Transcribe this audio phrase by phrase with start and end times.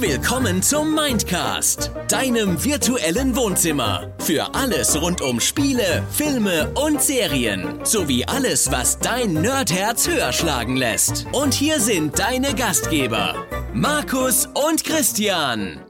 [0.00, 4.14] Willkommen zum Mindcast, deinem virtuellen Wohnzimmer.
[4.20, 7.84] Für alles rund um Spiele, Filme und Serien.
[7.84, 11.26] Sowie alles, was dein Nerdherz höher schlagen lässt.
[11.32, 13.34] Und hier sind deine Gastgeber,
[13.74, 15.80] Markus und Christian.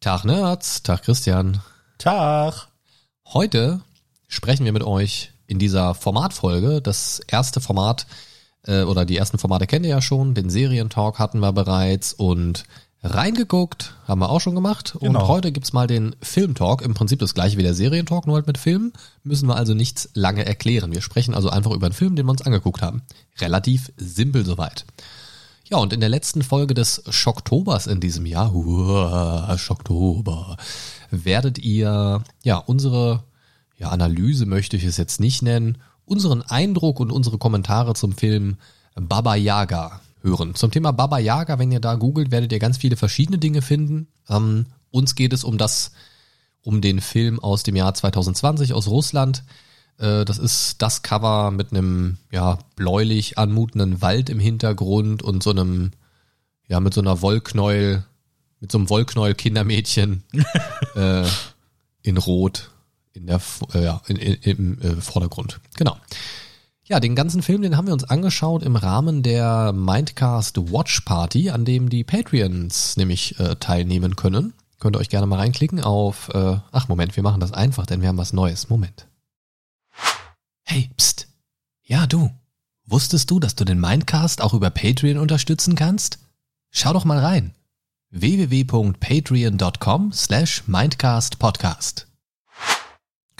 [0.00, 1.62] Tag Nerds, Tag Christian.
[1.96, 2.68] Tag.
[3.28, 3.80] Heute
[4.28, 6.82] sprechen wir mit euch in dieser Formatfolge.
[6.82, 8.06] Das erste Format
[8.66, 10.34] äh, oder die ersten Formate kennt ihr ja schon.
[10.34, 12.64] Den Serientalk hatten wir bereits und
[13.02, 14.94] reingeguckt haben wir auch schon gemacht.
[14.94, 15.28] Und Genau.
[15.28, 16.82] heute gibt's mal den Filmtalk.
[16.82, 18.92] Im Prinzip das gleiche wie der Serientalk, nur halt mit Filmen.
[19.24, 20.92] Müssen wir also nichts lange erklären.
[20.92, 23.02] Wir sprechen also einfach über einen Film, den wir uns angeguckt haben.
[23.40, 24.84] Relativ simpel soweit.
[25.68, 30.56] Ja, und in der letzten Folge des Schocktobers in diesem Jahr, uah, Schocktober,
[31.10, 33.24] werdet ihr ja unsere
[33.78, 38.56] ja, Analyse möchte ich es jetzt nicht nennen, unseren Eindruck und unsere Kommentare zum Film
[38.94, 40.54] Baba Yaga hören.
[40.54, 44.08] Zum Thema Baba Yaga, wenn ihr da googelt, werdet ihr ganz viele verschiedene Dinge finden.
[44.28, 45.92] Ähm, uns geht es um das,
[46.62, 49.44] um den Film aus dem Jahr 2020 aus Russland.
[49.98, 55.50] Äh, das ist das Cover mit einem ja bläulich anmutenden Wald im Hintergrund und so
[55.50, 55.92] einem
[56.68, 58.04] ja mit so einer Wollknäuel
[58.60, 60.22] mit so einem Wollknäuel Kindermädchen
[60.94, 61.26] äh,
[62.02, 62.70] in Rot
[63.14, 63.40] in der
[63.74, 65.60] äh, ja, in, in, im äh, Vordergrund.
[65.76, 65.96] Genau.
[66.84, 71.50] Ja, den ganzen Film, den haben wir uns angeschaut im Rahmen der Mindcast Watch Party,
[71.50, 74.52] an dem die Patreons nämlich äh, teilnehmen können.
[74.78, 78.02] Könnt ihr euch gerne mal reinklicken auf, äh, ach Moment, wir machen das einfach, denn
[78.02, 78.68] wir haben was Neues.
[78.68, 79.06] Moment.
[80.64, 81.28] Hey, pst.
[81.84, 82.30] Ja, du.
[82.84, 86.18] Wusstest du, dass du den Mindcast auch über Patreon unterstützen kannst?
[86.70, 87.54] Schau doch mal rein.
[88.10, 92.08] www.patreon.com slash mindcastpodcast.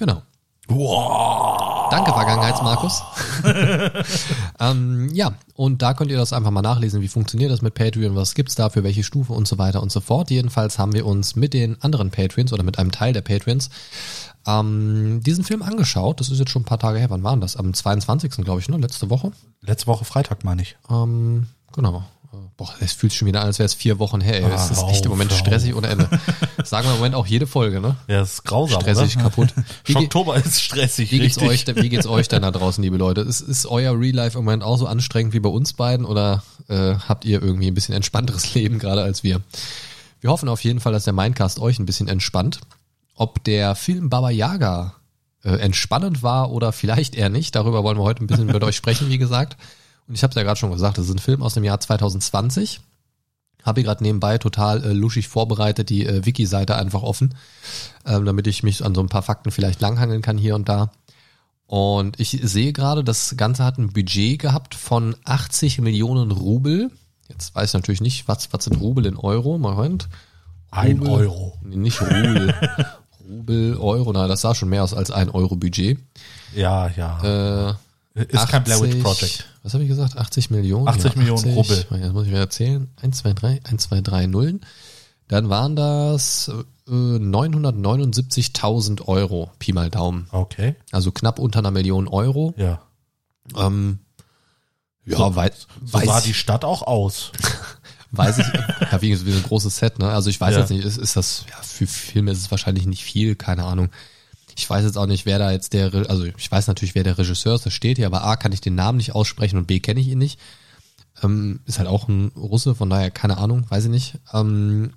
[0.03, 0.20] Genau.
[0.67, 1.89] Wow.
[1.92, 3.03] Danke, Vergangenheitsmarkus.
[4.58, 8.17] ähm, ja, und da könnt ihr das einfach mal nachlesen, wie funktioniert das mit Patreon,
[8.17, 10.33] was gibt's da für welche Stufe und so weiter und so fort.
[10.33, 13.70] Jedenfalls haben wir uns mit den anderen Patreons oder mit einem Teil der Patreons
[14.45, 16.19] ähm, diesen Film angeschaut.
[16.19, 17.11] Das ist jetzt schon ein paar Tage her.
[17.11, 17.55] Wann waren das?
[17.55, 18.45] Am 22.
[18.45, 18.79] glaube ich, ne?
[18.79, 19.30] Letzte Woche.
[19.61, 20.77] Letzte Woche Freitag, meine ich.
[20.90, 22.02] Ähm, genau.
[22.33, 24.43] Äh, Boah, es fühlt sich schon wieder an, als wäre es vier Wochen her.
[24.43, 24.53] Ey.
[24.53, 26.09] Es Ah, ist echt im Moment stressig ohne Ende.
[26.65, 27.97] Sagen wir im Moment auch jede Folge, ne?
[28.09, 29.25] Ja, das ist grausam, Stressig, oder?
[29.25, 29.55] kaputt.
[29.85, 32.97] Wie, Oktober ist stressig, wie geht's euch, denn- wie geht's euch denn da draußen, liebe
[32.97, 33.20] Leute?
[33.23, 36.43] Ist, ist euer Real Life im Moment auch so anstrengend wie bei uns beiden oder
[36.69, 39.41] äh, habt ihr irgendwie ein bisschen entspannteres Leben gerade als wir?
[40.20, 42.61] Wir hoffen auf jeden Fall, dass der Mindcast euch ein bisschen entspannt.
[43.17, 44.95] Ob der Film Baba Yaga
[45.45, 48.77] äh, entspannend war oder vielleicht eher nicht, darüber wollen wir heute ein bisschen mit euch
[48.77, 49.57] sprechen, wie gesagt.
[50.07, 51.80] Und ich habe es ja gerade schon gesagt, das ist ein Film aus dem Jahr
[51.80, 52.80] 2020.
[53.63, 57.35] Habe ich gerade nebenbei total äh, luschig vorbereitet, die äh, Wiki-Seite einfach offen,
[58.05, 60.90] ähm, damit ich mich an so ein paar Fakten vielleicht langhangeln kann hier und da.
[61.67, 66.90] Und ich sehe gerade, das Ganze hat ein Budget gehabt von 80 Millionen Rubel.
[67.29, 69.57] Jetzt weiß ich natürlich nicht, was, was sind Rubel in Euro.
[69.58, 70.08] Moment.
[70.70, 71.07] Ein.
[71.07, 71.58] Euro.
[71.63, 72.55] Nee, nicht Rubel.
[73.29, 75.98] Rubel, Euro, na, das sah schon mehr aus als ein Euro Budget.
[76.55, 77.70] Ja, ja.
[77.70, 77.74] Äh,
[78.14, 79.45] ist kein Blair Witch 80 Project.
[79.62, 80.17] Was habe ich gesagt?
[80.18, 80.89] 80 Millionen?
[80.89, 81.86] 80 Millionen Rubel.
[81.90, 82.90] Oh, Jetzt muss ich wieder erzählen.
[83.00, 84.61] 1, 2, 3, 1, 2, 3, Nullen.
[85.28, 86.51] Dann waren das
[86.89, 90.27] äh, 979.000 Euro, Pi mal Daumen.
[90.30, 90.74] Okay.
[90.90, 92.55] Also knapp unter einer Million Euro.
[92.56, 92.83] Ja.
[93.56, 94.01] Ähm,
[95.05, 95.51] ja, So- wei
[95.84, 97.33] So weiß, sah die Stadt auch aus.
[98.12, 98.46] weiß ich,
[98.92, 100.11] ja, wie, wie ein großes Set, ne?
[100.11, 100.61] Also ich weiß Ja.
[100.61, 103.89] jetzt nicht, ist, ist das, ja, für Filme ist es wahrscheinlich nicht viel, keine Ahnung.
[104.57, 107.18] Ich weiß jetzt auch nicht, wer da jetzt der, also ich weiß natürlich, wer der
[107.18, 109.80] Regisseur ist, das steht hier, aber A, kann ich den Namen nicht aussprechen und B,
[109.80, 110.39] kenne ich ihn nicht.
[111.23, 114.18] Ähm, ist halt auch ein Russe, von daher keine Ahnung, weiß ich nicht.
[114.33, 114.92] Ähm,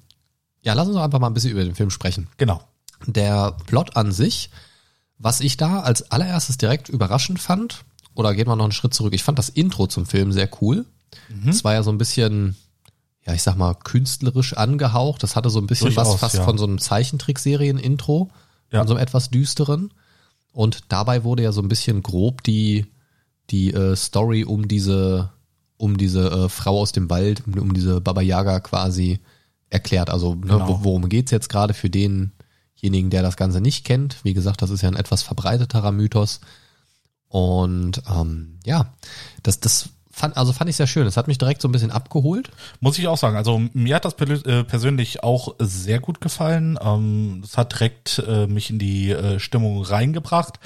[0.62, 2.28] ja, lass uns doch einfach mal ein bisschen über den Film sprechen.
[2.38, 2.62] Genau.
[3.06, 4.50] Der Plot an sich,
[5.18, 7.86] was ich da als allererstes direkt überraschend fand,
[8.16, 10.86] oder gehen wir noch einen Schritt zurück, ich fand das Intro zum Film sehr cool.
[11.30, 11.50] Mhm.
[11.50, 12.56] Es war ja so ein bisschen,
[13.26, 15.22] ja, ich sag mal, künstlerisch angehaucht.
[15.24, 16.44] Das hatte so ein bisschen was Durchaus, fast ja.
[16.44, 18.32] von so einem Zeichentrickserien-Intro,
[18.76, 18.82] Ja.
[18.82, 19.92] von so einem etwas düsteren.
[20.54, 22.86] Und dabei wurde ja so ein bisschen grob die,
[23.50, 25.32] die äh, Story um diese,
[25.78, 29.20] um diese äh, Frau aus dem Wald, um, um diese Baba Yaga quasi
[29.70, 30.10] erklärt.
[30.10, 30.68] Also ne, Genau.
[30.70, 34.18] wo- worum geht's jetzt gerade für denjenigen, der das Ganze nicht kennt?
[34.24, 36.40] Wie gesagt, das ist ja ein etwas verbreiteterer Mythos.
[37.28, 38.94] Und ähm, ja,
[39.44, 41.06] das, das fand, also fand ich sehr schön.
[41.06, 42.50] Das hat mich direkt so ein bisschen abgeholt.
[42.80, 43.36] Muss ich auch sagen.
[43.38, 46.80] Also mir hat das äh, persönlich auch sehr gut gefallen.
[46.82, 50.60] Ähm, Es hat direkt äh, mich in die äh, Stimmung reingebracht.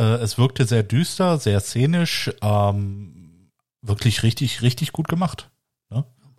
[0.00, 2.30] Es wirkte sehr düster, sehr szenisch.
[2.40, 3.50] ähm,
[3.82, 5.50] Wirklich richtig, richtig gut gemacht.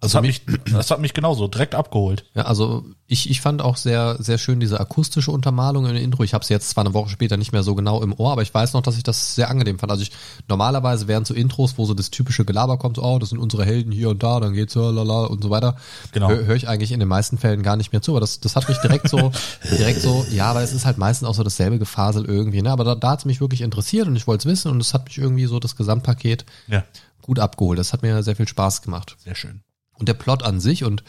[0.01, 0.07] Ne?
[0.07, 0.41] Das, Also hat mich-
[0.73, 2.23] das hat mich genauso direkt abgeholt.
[2.33, 6.23] Ja, also ich, ich fand auch sehr, sehr schön diese akustische Untermalung im Intro.
[6.23, 8.41] Ich habe sie jetzt zwar eine Woche später nicht mehr so genau im Ohr, aber
[8.43, 9.91] ich weiß noch, dass ich das sehr angenehm fand.
[9.91, 10.11] Also ich
[10.47, 13.65] normalerweise wären so Intros, wo so das typische Gelaber kommt, so, oh, das sind unsere
[13.65, 15.75] Helden hier und da, dann geht's ja, lala und so weiter.
[16.11, 16.29] Genau.
[16.29, 18.11] Hör, hör ich eigentlich in den meisten Fällen gar nicht mehr zu.
[18.11, 19.31] Aber das, das hat mich direkt so,
[19.77, 22.71] direkt so, ja, weil es ist halt meistens auch so dasselbe Gefasel irgendwie, ne?
[22.71, 25.05] Aber da, da hat's mich wirklich interessiert und ich wollte es wissen und es hat
[25.05, 26.83] mich irgendwie so das Gesamtpaket Ja,
[27.21, 27.79] gut abgeholt.
[27.79, 29.17] Das hat mir sehr viel Spaß gemacht.
[29.23, 29.61] sehr schön.
[29.99, 31.03] Und der Plot an sich, und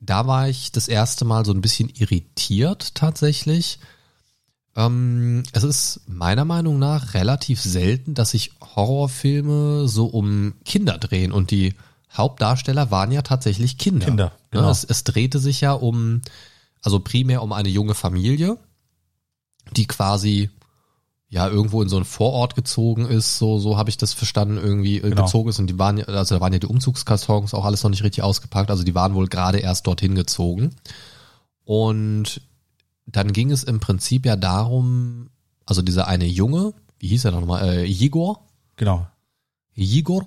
[0.00, 3.78] da war ich das erste Mal so ein bisschen irritiert tatsächlich.
[4.76, 11.32] Ähm, es ist meiner Meinung nach relativ selten, dass sich Horrorfilme so um Kinder drehen.
[11.32, 11.74] Und die
[12.12, 14.06] Hauptdarsteller waren ja tatsächlich Kinder.
[14.06, 14.64] Kinder, genau.
[14.64, 16.22] Ja, es, es drehte sich ja um,
[16.82, 18.58] also primär um eine junge Familie,
[19.72, 20.50] die quasi
[21.34, 24.98] ja irgendwo in so einen Vorort gezogen ist, so so habe ich das verstanden irgendwie
[24.98, 25.24] äh, Genau.
[25.24, 27.90] gezogen ist und die waren ja also da waren ja die Umzugskartons auch alles noch
[27.90, 30.76] nicht richtig ausgepackt, also die waren wohl gerade erst dorthin gezogen.
[31.64, 32.40] Und
[33.06, 35.30] dann ging es im Prinzip ja darum,
[35.66, 38.40] also dieser eine Junge, wie hieß er noch mal, äh, Igor,
[38.76, 39.06] Genau.
[39.74, 40.26] Igor,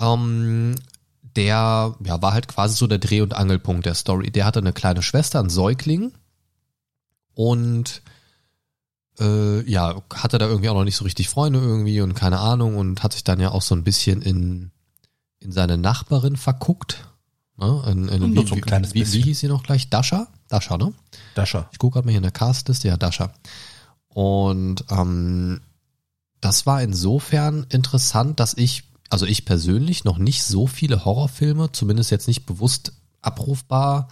[0.00, 0.74] ähm,
[1.36, 4.30] der ja, war halt quasi so der Dreh- und Angelpunkt der Story.
[4.32, 6.12] Der hatte eine kleine Schwester, einen Säugling
[7.34, 8.02] und
[9.20, 12.76] äh, ja, hatte da irgendwie auch noch nicht so richtig Freunde irgendwie und keine Ahnung
[12.76, 14.70] und hat sich dann ja auch so ein bisschen in,
[15.40, 17.06] in seine Nachbarin verguckt.
[17.56, 17.82] Ne?
[17.88, 19.22] In, in, wie, so ein wie, kleines wie, wie bisschen.
[19.22, 19.90] hieß sie noch gleich?
[19.90, 20.28] Dasha?
[20.48, 20.92] Dasha, ne?
[21.34, 21.68] Dascher.
[21.72, 23.32] Ich gucke gerade mal hier in der Castliste, ja, Dasha.
[24.08, 25.60] Und ähm,
[26.40, 32.10] das war insofern interessant, dass ich, also ich persönlich noch nicht so viele Horrorfilme, zumindest
[32.10, 34.08] jetzt nicht bewusst abrufbar,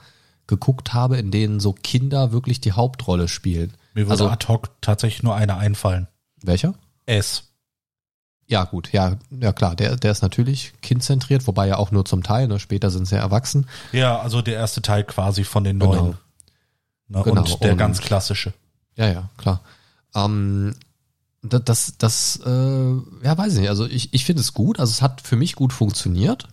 [0.47, 3.75] geguckt habe, in denen so Kinder wirklich die Hauptrolle spielen.
[3.99, 6.07] Mir würde Also- ad hoc tatsächlich nur einer einfallen.
[6.41, 6.75] Welcher?
[7.07, 7.45] S.
[8.47, 12.23] Ja, gut, ja, ja klar, der, der ist natürlich kindzentriert, wobei ja auch nur zum
[12.23, 12.61] Teil, ne?
[12.61, 13.67] Später sind sie ja erwachsen.
[13.93, 15.95] Ja, also der erste Teil quasi von den Genau.
[15.95, 16.19] neuen.
[17.09, 17.23] Ne?
[17.25, 18.55] Genau, Und der und- ganz klassische.
[18.95, 19.63] Ja, ja, klar.
[20.15, 20.77] Ähm,
[21.43, 22.51] da- das, das, äh,
[23.25, 23.69] ja, weiß ich nicht.
[23.69, 24.79] Also ich, ich finde es gut.
[24.79, 26.47] Also es hat für mich gut funktioniert.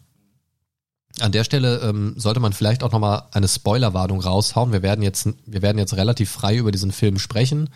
[1.20, 4.74] An der Stelle ähm, sollte man vielleicht auch nochmal eine Spoilerwarnung raushauen.
[4.74, 7.70] Wir werden jetzt, wir werden jetzt relativ frei über diesen Film sprechen.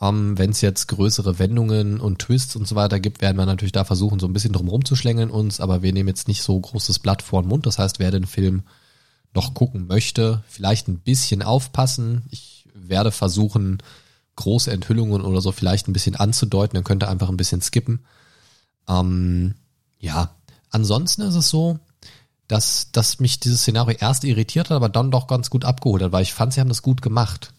[0.00, 3.72] Ähm, Wenn es jetzt größere Wendungen und Twists und so weiter gibt, werden wir natürlich
[3.72, 6.98] da versuchen, so ein bisschen drum rumzuschlängeln uns, aber wir nehmen jetzt nicht so großes
[6.98, 7.66] Blatt vor den Mund.
[7.66, 8.64] Das heißt, wer den Film
[9.34, 12.22] noch gucken möchte, vielleicht ein bisschen aufpassen.
[12.30, 13.78] Ich werde versuchen,
[14.36, 18.04] große Enthüllungen oder so vielleicht ein bisschen anzudeuten, dann könnt ihr einfach ein bisschen skippen.
[18.88, 19.54] Ähm,
[19.98, 20.34] ja,
[20.70, 21.78] ansonsten ist es so,
[22.48, 26.12] dass, dass mich dieses Szenario erst irritiert hat, aber dann doch ganz gut abgeholt hat,
[26.12, 27.54] weil ich fand, sie haben das gut gemacht.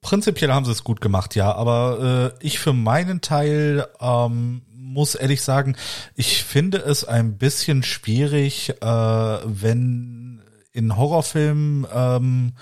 [0.00, 5.14] Prinzipiell haben sie es gut gemacht, ja, aber äh, ich für meinen Teil ähm, muss
[5.14, 5.76] ehrlich sagen,
[6.14, 12.52] ich finde es ein bisschen schwierig, äh, wenn in Horrorfilmen ähm,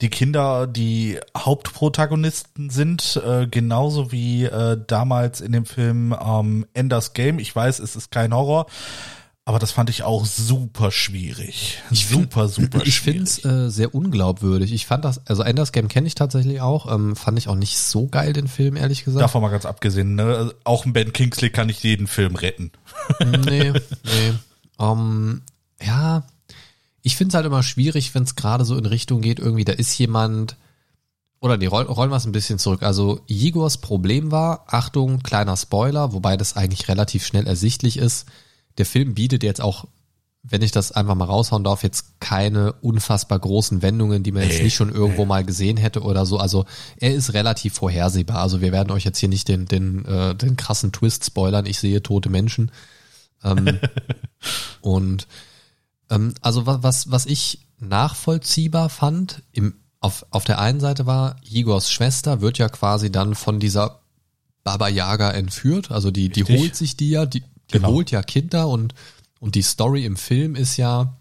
[0.00, 7.14] die Kinder die Hauptprotagonisten sind, äh, genauso wie äh, damals in dem Film ähm, Enders
[7.14, 7.38] Game.
[7.38, 8.66] Ich weiß, es ist kein Horror,
[9.48, 11.82] aber das fand ich auch super schwierig.
[11.90, 13.44] super, super Ich finde schwierig.
[13.46, 14.74] es äh, sehr unglaubwürdig.
[14.74, 17.78] Ich fand das, also Enders Game kenne ich tatsächlich auch, ähm, fand ich auch nicht
[17.78, 19.22] so geil, den Film, ehrlich gesagt.
[19.22, 20.52] Davon mal ganz abgesehen, ne?
[20.64, 22.72] auch ein Ben Kingsley kann nicht jeden Film retten.
[23.24, 23.72] nee,
[24.04, 24.34] nee.
[24.78, 25.40] Ähm,
[25.82, 26.24] ja,
[27.00, 29.72] ich finde es halt immer schwierig, wenn es gerade so in Richtung geht, irgendwie, da
[29.72, 30.58] ist jemand,
[31.40, 32.82] oder nee, roll, rollen wir es ein bisschen zurück.
[32.82, 38.26] Also Igors Problem war, Achtung, kleiner Spoiler, wobei das eigentlich relativ schnell ersichtlich ist,
[38.78, 39.86] der Film bietet jetzt auch,
[40.42, 44.62] wenn ich das einfach mal raushauen darf, jetzt keine unfassbar großen Wendungen, die man jetzt
[44.62, 46.38] nicht schon irgendwo mal gesehen hätte oder so.
[46.38, 46.64] Also
[46.96, 48.38] er ist relativ vorhersehbar.
[48.38, 51.66] Also wir werden euch jetzt hier nicht den, den, äh, den krassen Twist spoilern.
[51.66, 52.70] Ich sehe tote Menschen.
[53.44, 53.78] Ähm,
[54.80, 55.26] und
[56.08, 61.36] ähm, also was, was, was ich nachvollziehbar fand, im, auf, auf der einen Seite war,
[61.42, 64.00] Igors Schwester wird ja quasi dann von dieser
[64.62, 65.90] Baba Yaga entführt.
[65.90, 66.60] Also die, die Richtig.
[66.60, 67.88] holt sich die ja, die, die Genau.
[67.88, 68.94] holt ja Kinder und,
[69.40, 71.16] und die Story im Film ist ja,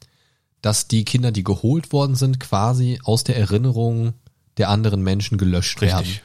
[0.62, 4.14] dass die Kinder, die geholt worden sind, quasi aus der Erinnerung
[4.58, 6.00] der anderen Menschen gelöscht werden.
[6.00, 6.24] Richtig.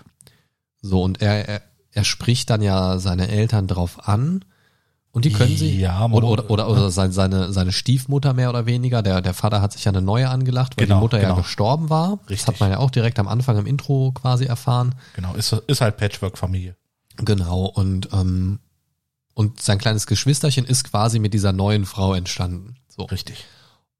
[0.80, 1.62] So, und er, er,
[1.92, 4.44] er spricht dann ja seine Eltern drauf an
[5.12, 8.64] und die können sie, Ja, oder, oder, oder, oder seine, seine, seine Stiefmutter mehr oder
[8.64, 11.28] weniger, der, der Vater hat sich ja eine neue angelacht, weil Genau, die Mutter ja
[11.28, 11.42] genau.
[11.42, 12.18] gestorben war.
[12.22, 12.46] Das Richtig.
[12.48, 14.94] hat man ja auch direkt am Anfang im Intro quasi erfahren.
[15.14, 16.76] Genau, ist, ist halt Patchwork-Familie.
[17.18, 18.58] Genau, und, ähm,
[19.34, 22.76] und sein kleines Geschwisterchen ist quasi mit dieser neuen Frau entstanden.
[22.88, 23.04] So.
[23.04, 23.44] Richtig.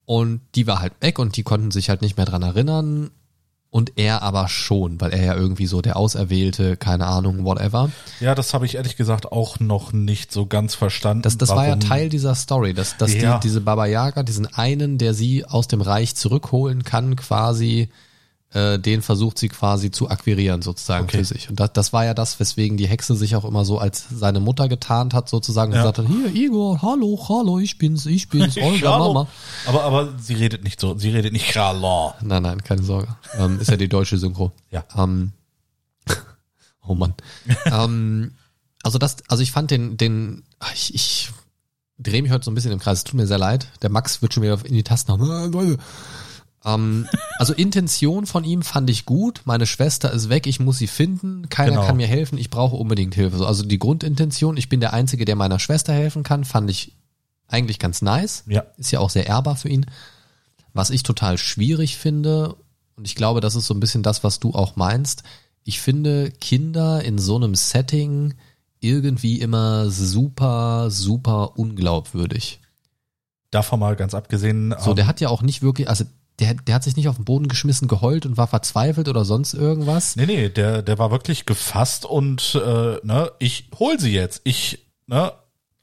[0.05, 3.11] Und die war halt weg und die konnten sich halt nicht mehr dran erinnern.
[3.75, 7.91] und er aber schon, weil er ja irgendwie so der Auserwählte, keine Ahnung, whatever.
[8.21, 11.23] Ja, das habe ich ehrlich gesagt auch noch nicht so ganz verstanden.
[11.23, 13.39] Das, das war ja Teil dieser Story, dass, dass Ja.
[13.39, 17.89] die, diese Baba Yaga, diesen einen, der sie aus dem Reich zurückholen kann, quasi,
[18.55, 21.19] äh, den versucht sie quasi zu akquirieren sozusagen Okay.
[21.19, 21.49] für sich.
[21.49, 24.41] Und das, das war ja das, weswegen die Hexe sich auch immer so als seine
[24.41, 25.83] Mutter getarnt hat sozusagen und Ja.
[25.91, 28.99] gesagt hat, hier Igor, hallo, hallo, ich bin's, ich bin's, Olga.
[28.99, 29.27] Mama.
[29.67, 32.13] Aber, aber sie redet nicht so, sie redet nicht Kralon.
[32.23, 33.09] Nein, nein, keine Sorge.
[33.39, 34.53] Ähm, ist ja die deutsche Synchro.
[34.71, 34.85] Ja.
[34.97, 35.33] Ähm,
[36.87, 37.15] oh Mann.
[37.67, 38.33] ähm,
[38.83, 40.43] also das, also ich fand den, den,
[40.75, 41.31] ich, ich
[41.99, 42.99] drehe mich heute so ein bisschen im Kreis.
[42.99, 43.69] Es tut mir sehr leid.
[43.81, 45.79] Der Max wird schon wieder in die Tasten hauen.
[46.65, 49.43] Ähm, also Intention von ihm fand ich gut.
[49.45, 51.49] Meine Schwester ist weg, ich muss sie finden.
[51.49, 51.87] Keiner Genau.
[51.87, 53.37] kann mir helfen, ich brauche unbedingt Hilfe.
[53.39, 56.93] So, Also die Grundintention, ich bin der Einzige, der meiner Schwester helfen kann, fand ich
[57.49, 58.45] eigentlich ganz nice.
[58.47, 58.65] Ja.
[58.77, 59.87] Ist ja auch sehr ehrbar für ihn.
[60.73, 62.57] Was ich total schwierig finde,
[62.97, 65.23] und ich glaube, das ist so ein bisschen das, was du auch meinst,
[65.65, 68.35] ich finde Kinder in so einem Setting
[68.81, 72.61] irgendwie immer super, super unglaubwürdig.
[73.51, 74.75] Davon mal ganz abgesehen.
[74.79, 76.05] So, ähm, der hat ja auch nicht wirklich, also
[76.39, 79.55] der, der hat sich nicht auf den Boden geschmissen, geheult und war verzweifelt oder sonst
[79.55, 80.17] irgendwas.
[80.17, 84.41] Nee, nee, der, der war wirklich gefasst und äh, ne, ich hol sie jetzt.
[84.45, 85.33] Ich, ne,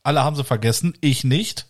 [0.03, 1.67] alle haben sie vergessen, ich nicht.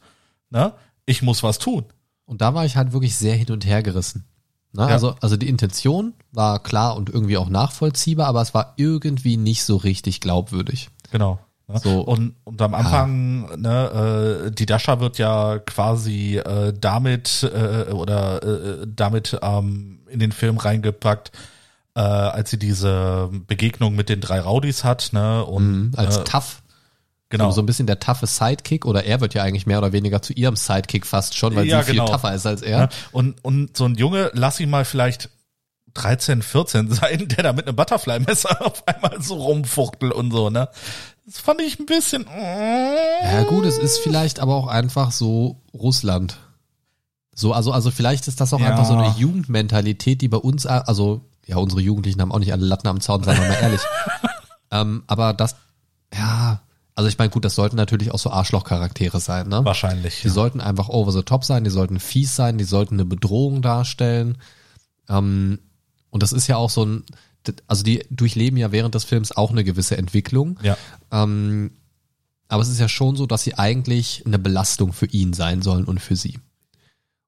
[0.50, 0.74] Ne?
[1.06, 1.86] Ich muss was tun.
[2.26, 4.26] Und da war ich halt wirklich sehr hin und her gerissen.
[4.72, 4.84] Ne?
[4.84, 4.88] Ja.
[4.88, 9.64] Also, also die Intention war klar und irgendwie auch nachvollziehbar, aber es war irgendwie nicht
[9.64, 10.90] so richtig glaubwürdig.
[11.12, 11.40] Genau.
[11.70, 11.80] Ne?
[11.84, 12.02] So.
[12.02, 18.44] Und, und am Anfang, ne, äh, die Dasha wird ja quasi äh, damit äh, oder
[18.44, 21.32] äh, damit ähm, in den Film reingepackt,
[21.96, 25.46] äh, als sie diese Begegnung mit den drei Rowdies hat, ne?
[25.46, 26.62] Und Mhm, als äh, tough.
[27.30, 27.52] genau.
[27.52, 30.34] So, ein bisschen der taffe Sidekick oder er wird ja eigentlich mehr oder weniger zu
[30.34, 32.12] ihrem Sidekick fast schon, weil Ja, sie viel genau.
[32.12, 32.80] tougher ist als er.
[32.80, 35.30] Ja, und, und so ein Junge, lass ihn mal vielleicht
[35.96, 40.70] 13, 14 sein, der da mit einem Butterfly-Messer auf einmal so rumfuchtelt und so, ne?
[41.30, 42.26] Das fand ich ein bisschen.
[42.28, 46.40] Ja gut, es ist vielleicht aber auch einfach so Russland.
[47.36, 48.70] So, also, also vielleicht ist das auch Ja.
[48.70, 52.66] einfach so eine Jugendmentalität, die bei uns, also, ja, unsere Jugendlichen haben auch nicht alle
[52.66, 53.82] Latten am Zaun, sagen wir mal ehrlich.
[54.72, 55.56] ähm, aber das,
[56.16, 56.62] ja,
[56.96, 59.64] also ich meine, gut, das sollten natürlich auch so Arschlochcharaktere sein, ne?
[59.64, 60.22] Wahrscheinlich.
[60.24, 63.62] Die sollten einfach over the top sein, die sollten fies sein, die sollten eine Bedrohung
[63.62, 64.40] darstellen.
[65.08, 65.60] Ähm,
[66.10, 67.04] und das ist ja auch so ein,
[67.68, 70.60] also die durchleben ja während des Films auch eine gewisse Entwicklung.
[70.62, 70.78] Ja.
[71.12, 71.72] Ähm,
[72.48, 75.86] aber es ist ja schon so, dass sie eigentlich eine Belastung für ihn sein sollen
[75.86, 76.40] und für sie.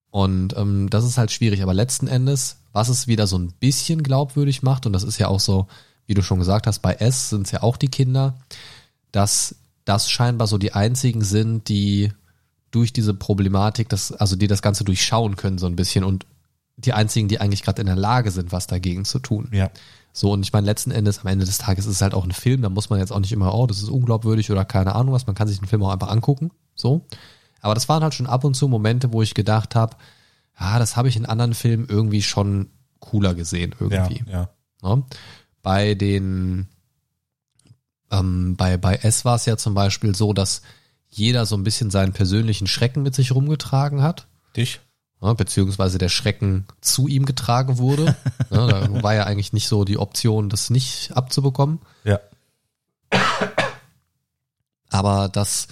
[0.10, 1.62] Und ähm, das ist halt schwierig.
[1.64, 5.28] Aber letzten Endes, was es wieder so ein bisschen glaubwürdig macht, und das ist ja
[5.28, 5.68] auch so,
[6.06, 8.38] wie du schon gesagt hast, bei S sind es ja auch die Kinder,
[9.12, 12.12] dass das scheinbar so die einzigen sind, die
[12.72, 16.26] durch diese Problematik, das, also die das Ganze durchschauen können so ein bisschen und
[16.78, 19.50] die einzigen, die eigentlich gerade in der Lage sind, was dagegen zu tun.
[19.52, 19.70] Ja.
[20.14, 22.32] So, und ich meine, letzten Endes, am Ende des Tages ist es halt auch ein
[22.32, 25.14] Film, da muss man jetzt auch nicht immer, oh, das ist unglaubwürdig oder keine Ahnung
[25.14, 27.06] was, man kann sich den Film auch einfach angucken, so.
[27.62, 29.96] Aber das waren halt schon ab und zu Momente, wo ich gedacht habe,
[30.56, 34.24] ah, das habe ich in anderen Filmen irgendwie schon cooler gesehen, Ja, irgendwie.
[34.30, 34.50] ja.
[34.82, 35.04] Ne?
[35.62, 36.68] Bei den,
[38.10, 40.62] ähm, bei, bei S war es ja zum Beispiel so, dass
[41.08, 44.82] jeder so ein bisschen seinen persönlichen Schrecken mit sich rumgetragen hat Dich?
[45.22, 48.06] Ne, beziehungsweise der Schrecken zu ihm getragen wurde.
[48.50, 51.80] ne, da war ja eigentlich nicht so die Option, das nicht abzubekommen.
[52.04, 52.20] Ja.
[54.90, 55.68] Aber das,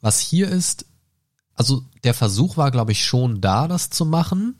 [0.00, 0.84] was hier ist,
[1.54, 4.56] also der Versuch war, glaube ich, schon da, das zu machen.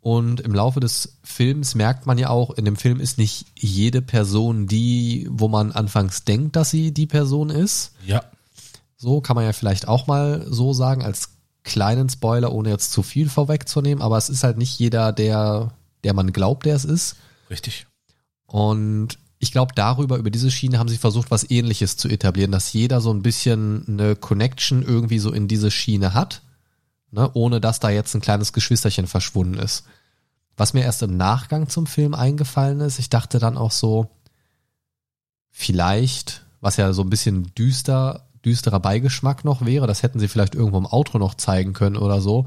[0.00, 4.00] Und im Laufe des Films merkt man ja auch, in dem Film ist nicht jede
[4.00, 7.94] Person die, wo man anfangs denkt, dass sie die Person ist.
[8.06, 8.22] Ja.
[8.96, 11.37] So kann man ja vielleicht auch mal so sagen, als
[11.68, 15.72] kleinen Spoiler, ohne jetzt zu viel vorwegzunehmen, aber es ist halt nicht jeder, der,
[16.02, 17.16] der man glaubt, der es ist.
[17.50, 17.86] Richtig.
[18.46, 22.72] Und ich glaube, darüber, über diese Schiene haben sie versucht, was ähnliches zu etablieren, dass
[22.72, 26.42] jeder so ein bisschen eine Connection irgendwie so in diese Schiene hat,
[27.10, 29.84] ne, ohne dass da jetzt ein kleines Geschwisterchen verschwunden ist.
[30.56, 34.10] Was mir erst im Nachgang zum Film eingefallen ist, ich dachte dann auch so,
[35.50, 40.54] vielleicht, was ja so ein bisschen düster, düsterer Beigeschmack noch wäre, das hätten sie vielleicht
[40.54, 42.46] irgendwo im Outro noch zeigen können oder so,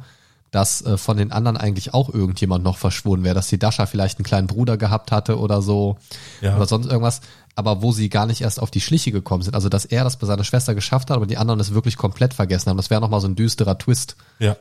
[0.50, 4.18] dass äh, von den anderen eigentlich auch irgendjemand noch verschwunden wäre, dass die Dasha vielleicht
[4.18, 5.98] einen kleinen Bruder gehabt hatte oder so
[6.42, 6.56] Ja.
[6.58, 7.22] oder sonst irgendwas,
[7.56, 9.54] aber wo sie gar nicht erst auf die Schliche gekommen sind.
[9.56, 12.34] Also dass er das bei seiner Schwester geschafft hat, aber die anderen es wirklich komplett
[12.34, 12.78] vergessen haben.
[12.78, 14.16] Das wäre nochmal so ein düsterer Twist.
[14.40, 14.58] Ja.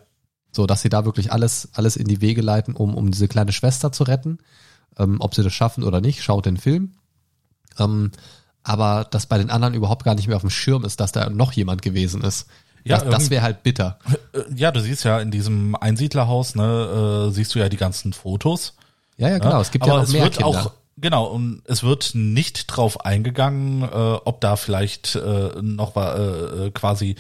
[0.53, 3.53] So, dass sie da wirklich alles, alles in die Wege leiten, um, um diese kleine
[3.53, 4.39] Schwester zu retten.
[4.99, 6.93] Ähm, ob sie das schaffen oder nicht, schaut den Film.
[7.79, 8.11] Ähm,
[8.63, 11.31] aber dass bei den anderen überhaupt gar nicht mehr auf dem Schirm ist, dass da
[11.31, 12.47] noch jemand gewesen ist.
[12.85, 13.99] Ja, das das irgend- wäre halt bitter.
[14.33, 18.13] Äh, Ja, du siehst ja in diesem Einsiedlerhaus, ne, äh, siehst du ja die ganzen
[18.13, 18.75] Fotos.
[19.19, 19.61] Ja, ja, genau.
[19.61, 20.49] Es gibt ja Aber noch es mehr wird Kinder.
[20.49, 23.87] auch genau und es wird nicht drauf eingegangen, äh,
[24.25, 27.17] ob da vielleicht äh, noch äh, äh, quasi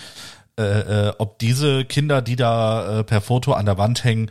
[0.58, 4.30] äh, äh, ob diese Kinder, die da äh, per Foto an der Wand hängen,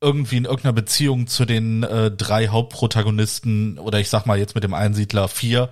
[0.00, 4.64] irgendwie in irgendeiner Beziehung zu den äh, drei Hauptprotagonisten oder ich sag mal jetzt mit
[4.64, 5.68] dem Einsiedler vier,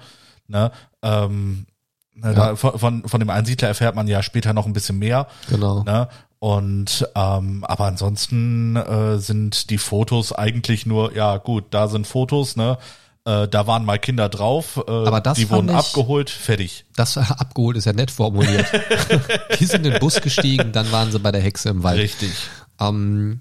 [0.49, 0.71] ne,
[1.03, 1.67] ähm,
[2.15, 5.27] ne, da, von, von, von dem Einsiedler erfährt man ja später noch ein bisschen mehr.
[5.49, 5.83] Genau.
[5.85, 6.09] Ne?
[6.39, 12.57] Und ähm, aber ansonsten äh, sind die Fotos eigentlich nur, ja gut, da sind Fotos,
[12.57, 12.79] ne?
[13.25, 16.85] Äh, da waren mal Kinder drauf, äh, Aber das die wurden ich- abgeholt, fertig.
[16.95, 18.67] Das abgeholt ist ja nett formuliert.
[19.59, 21.99] die sind in den Bus gestiegen, dann waren sie bei der Hexe im Wald.
[22.01, 22.31] Richtig.
[22.79, 23.41] Ähm,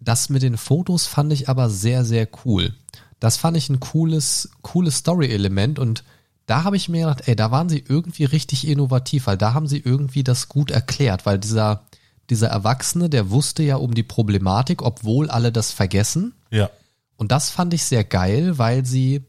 [0.00, 2.74] das mit den Fotos fand ich aber sehr, sehr cool.
[3.22, 6.02] Das fand ich ein cooles, cooles Story-Element und
[6.46, 9.68] da habe ich mir gedacht, ey, da waren sie irgendwie richtig innovativ, weil da haben
[9.68, 11.84] sie irgendwie das gut erklärt, weil dieser,
[12.30, 16.34] dieser Erwachsene, der wusste ja um die Problematik, obwohl alle das vergessen.
[16.50, 16.68] Ja.
[17.16, 19.24] Und das fand ich sehr geil, weil sie,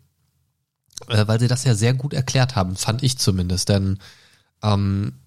[1.10, 3.70] äh, weil sie das ja sehr gut erklärt haben, fand ich zumindest.
[3.70, 4.00] Denn
[4.64, 5.20] ähm,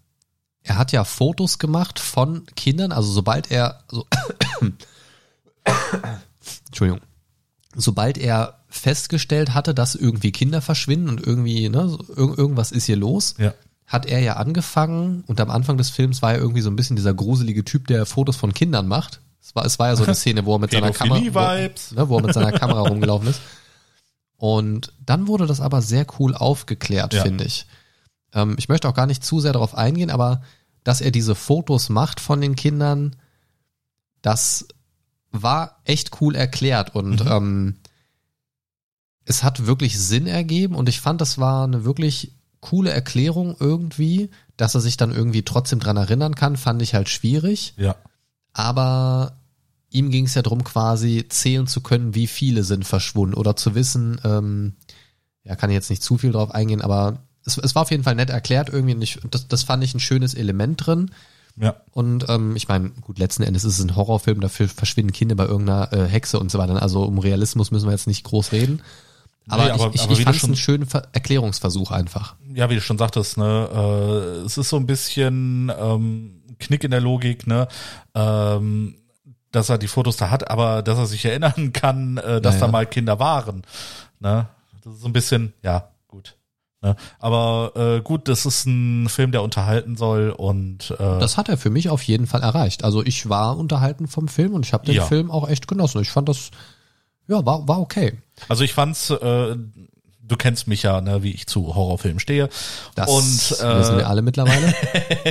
[0.65, 4.09] er hat ja Fotos gemacht von Kindern, also sobald er, also,
[6.67, 7.06] Entschuldigung,
[7.77, 12.87] sobald er festgestellt hatte, dass irgendwie Kinder verschwinden und irgendwie, ne, so, ir irgendwas ist
[12.87, 13.55] hier los, Ja.
[13.87, 16.97] hat er ja angefangen und am Anfang des Films war er irgendwie so ein bisschen
[16.97, 19.21] dieser gruselige Typ, der Fotos von Kindern macht.
[19.41, 22.09] Es war, es war ja so eine Szene, wo er mit seiner Kamera, wo, ne,
[22.09, 23.41] wo er mit seiner Kamera rumgelaufen ist.
[24.39, 27.23] Und dann wurde das aber sehr cool aufgeklärt, Ja.
[27.23, 27.67] finde ich.
[28.35, 30.43] Ähm, ich möchte auch gar nicht zu sehr darauf eingehen, aber
[30.85, 33.17] dass er diese Fotos macht von den Kindern,
[34.23, 34.67] das
[35.33, 37.31] war echt cool erklärt und Mhm.
[37.31, 37.75] ähm,
[39.25, 44.31] es hat wirklich Sinn ergeben und ich fand, das war eine wirklich coole Erklärung irgendwie,
[44.57, 47.97] dass er sich dann irgendwie trotzdem dran erinnern kann, fand ich halt schwierig, Ja.
[48.53, 49.37] aber
[49.91, 53.75] ihm ging es ja darum, quasi zählen zu können, wie viele sind verschwunden oder zu
[53.75, 54.75] wissen, ähm,
[55.45, 58.03] ja, kann ich jetzt nicht zu viel drauf eingehen, aber es, es war auf jeden
[58.03, 61.11] Fall nett erklärt irgendwie und ich, das, das fand ich ein schönes Element drin.
[61.59, 61.77] Ja.
[61.93, 65.47] Und ähm, ich meine, gut, letzten Endes ist es ein Horrorfilm, dafür verschwinden Kinder bei
[65.47, 66.81] irgendeiner äh, Hexe und so weiter.
[66.83, 68.83] Also um Realismus müssen wir jetzt nicht groß reden.
[69.49, 72.35] Aber, Nee, aber- ich, ich, aber ich fand es einen schönen Ver Erklärungsversuch einfach.
[72.53, 76.91] ja, wie du schon sagtest, ne, äh, es ist so ein bisschen ähm, Knick in
[76.91, 77.69] der Logik, ne,
[78.15, 78.97] ähm,
[79.53, 82.63] dass er die Fotos da hat, aber dass er sich erinnern kann, äh, dass Ja,
[82.63, 83.63] da mal Kinder waren,
[84.21, 84.49] ne,
[84.85, 85.89] das ist so ein bisschen, ja.
[86.87, 86.97] Ne?
[87.19, 91.57] Aber äh, gut, das ist ein Film, der unterhalten soll und äh, Das hat er
[91.57, 92.85] für mich auf jeden Fall erreicht.
[92.85, 95.05] Also ich war unterhalten vom Film und ich habe den Ja.
[95.05, 96.01] Film auch echt genossen.
[96.01, 96.51] Ich fand das,
[97.27, 98.19] ja, war, war okay.
[98.49, 99.57] Also ich fand's, äh,
[100.27, 102.49] du kennst mich ja, ne, wie ich zu Horrorfilmen stehe.
[102.95, 104.75] Das und wissen äh, wir alle mittlerweile.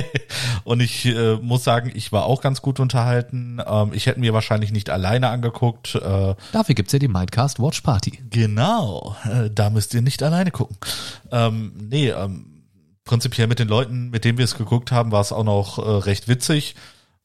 [0.64, 3.60] und ich äh, muss sagen, ich war auch ganz gut unterhalten.
[3.66, 5.94] Ähm, ich hätte mir wahrscheinlich nicht alleine angeguckt.
[5.94, 8.22] Äh, Dafür gibt's ja die Mindcast Watch Party.
[8.30, 10.76] genau, äh, da müsst ihr nicht alleine gucken.
[11.30, 12.56] Ähm, nee, ähm,
[13.04, 15.82] prinzipiell mit den Leuten, mit denen wir es geguckt haben, war es auch noch äh,
[15.82, 16.74] recht witzig.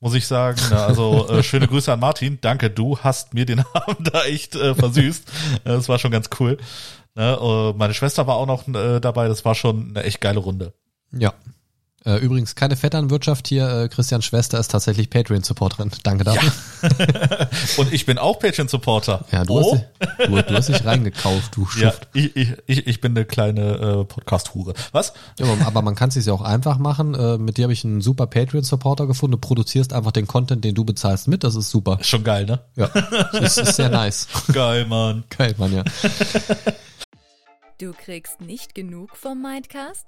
[0.01, 0.59] Muss ich sagen.
[0.73, 2.39] Also äh, schöne Grüße an Martin.
[2.41, 5.29] Danke, du hast mir den Abend da echt äh, versüßt.
[5.63, 6.57] Äh, Das war schon ganz cool.
[7.15, 9.27] Ne, meine Schwester war auch noch äh, dabei.
[9.27, 10.73] Das war schon eine echt geile Runde.
[11.11, 11.33] Ja.
[12.03, 13.69] Äh, übrigens, keine Vetternwirtschaft hier.
[13.69, 15.91] Äh, Christians Schwester ist tatsächlich Patreon-Supporterin.
[16.01, 16.51] Danke dafür.
[17.77, 19.25] Und ich bin auch Patreon-Supporter.
[19.31, 19.77] Ja, du, oh.
[19.99, 22.01] hast, dich- du, du hast dich reingekauft, du Ja, Schiff.
[22.13, 24.73] ich, ich, ich, bin eine kleine äh, Podcast-Hure.
[24.91, 25.13] Was?
[25.37, 27.13] Ja, aber, aber man kann es sich ja auch einfach machen.
[27.13, 29.33] Äh, mit dir habe ich einen super Patreon-Supporter gefunden.
[29.33, 31.43] Du produzierst einfach den Content, den du bezahlst, mit.
[31.43, 31.99] Das ist super.
[32.01, 32.61] Schon geil, ne?
[32.75, 32.87] Ja,
[33.31, 34.27] das ist sehr nice.
[34.51, 35.23] Geil, Mann.
[35.29, 35.83] Geil, Mann, ja.
[37.79, 40.07] Du kriegst nicht genug vom Mindcast?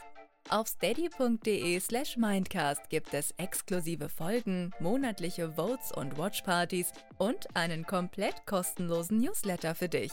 [0.50, 8.46] Auf steady.de slash Mindcast gibt es exklusive Folgen, monatliche Votes und Watchpartys und einen komplett
[8.46, 10.12] kostenlosen Newsletter für dich.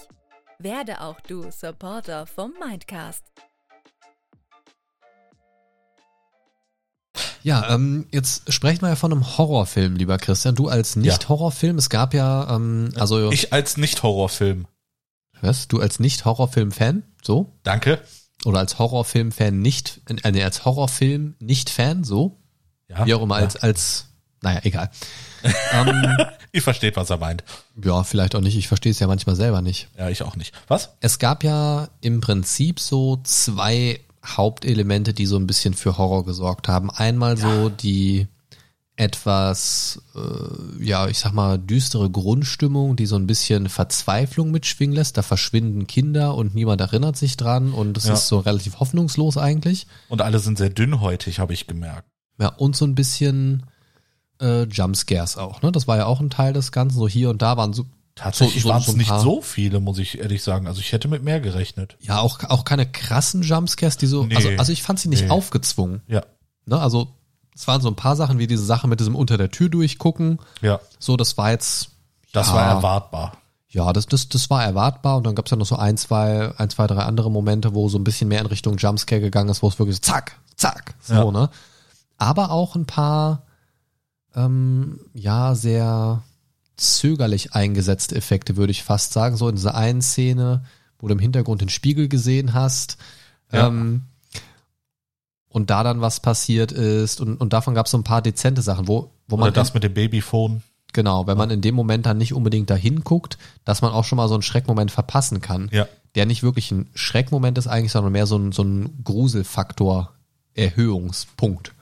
[0.58, 3.24] Werde auch du Supporter vom Mindcast.
[7.42, 10.54] Ja, ähm, jetzt sprechen wir ja von einem Horrorfilm, lieber Christian.
[10.54, 14.66] Du als Nicht-Horrorfilm, es gab ja, ähm, also, Ich als Nicht-Horrorfilm.
[15.40, 15.66] was?
[15.66, 17.02] Du als Nicht-Horrorfilm-Fan?
[17.22, 17.50] So?
[17.62, 18.00] Danke.
[18.44, 22.04] Oder als Horrorfilm-Fan nicht, äh, nee, als Horrorfilm nicht-Fan?
[22.04, 22.38] So?
[22.88, 23.44] Ja, Wie auch immer, ja.
[23.44, 24.06] als, als,
[24.42, 24.90] naja, egal.
[25.72, 26.16] ähm,
[26.52, 27.44] Ihr versteht, was er meint.
[27.82, 28.56] ja, vielleicht auch nicht.
[28.56, 29.88] Ich verstehe es ja manchmal selber nicht.
[29.96, 30.54] Ja, ich auch nicht.
[30.68, 30.90] Was?
[31.00, 36.68] Es gab ja im Prinzip so zwei Hauptelemente, die so ein bisschen für Horror gesorgt
[36.68, 36.90] haben.
[36.90, 38.26] Einmal so die
[39.00, 45.16] etwas, äh, ja, ich sag mal, düstere Grundstimmung, die so ein bisschen Verzweiflung mitschwingen lässt.
[45.16, 48.12] Da verschwinden Kinder und niemand erinnert sich dran und es Ja.
[48.14, 49.86] ist so relativ hoffnungslos eigentlich.
[50.08, 52.08] Und alle sind sehr dünnhäutig, habe ich gemerkt.
[52.38, 53.66] Ja, und so ein bisschen
[54.40, 55.70] äh, Jumpscares auch, ne?
[55.70, 56.98] Das war ja auch ein Teil des Ganzen.
[56.98, 57.84] So hier und da waren so
[58.16, 60.66] Tatsächlich So- so- waren es so nicht paar- so viele, muss ich ehrlich sagen.
[60.66, 61.96] Also ich hätte mit mehr gerechnet.
[62.00, 64.34] Ja, auch, auch keine krassen Jumpscares, die so, Nee.
[64.36, 65.30] also, also ich fand sie nicht Nee.
[65.30, 66.02] aufgezwungen.
[66.06, 66.22] Ja,
[66.66, 66.78] Ne?
[66.78, 67.08] Also
[67.54, 70.38] es waren so ein paar Sachen wie diese Sache mit diesem unter der Tür durchgucken.
[70.60, 70.80] ja.
[70.98, 71.90] So, das war jetzt.
[72.32, 73.32] Das ja, war erwartbar.
[73.68, 76.70] Ja, das, das, das war erwartbar und dann gab's ja noch so ein, zwei, ein,
[76.70, 79.68] zwei, drei andere Momente, wo so ein bisschen mehr in Richtung Jumpscare gegangen ist, wo
[79.68, 81.30] es wirklich so zack, zack, so, Ja.
[81.30, 81.50] ne?
[82.18, 83.42] Aber auch ein paar,
[84.34, 86.22] ähm, ja, sehr
[86.76, 89.36] zögerlich eingesetzte Effekte, würde ich fast sagen.
[89.36, 90.64] So in dieser einen Szene,
[90.98, 92.96] wo du im Hintergrund den Spiegel gesehen hast.
[93.52, 93.66] Ja.
[93.68, 94.02] Ähm,
[95.50, 98.88] und da dann was passiert ist und, und davon gab's so ein paar dezente Sachen,
[98.88, 100.62] wo, wo Oder man das mit dem Babyphone.
[100.92, 104.16] Genau, wenn man in dem Moment dann nicht unbedingt dahin guckt, dass man auch schon
[104.16, 105.68] mal so einen Schreckmoment verpassen kann.
[105.72, 105.86] Ja.
[106.16, 110.12] Der nicht wirklich ein Schreckmoment ist eigentlich, sondern mehr so ein, so ein Gruselfaktor
[110.54, 111.72] Erhöhungspunkt.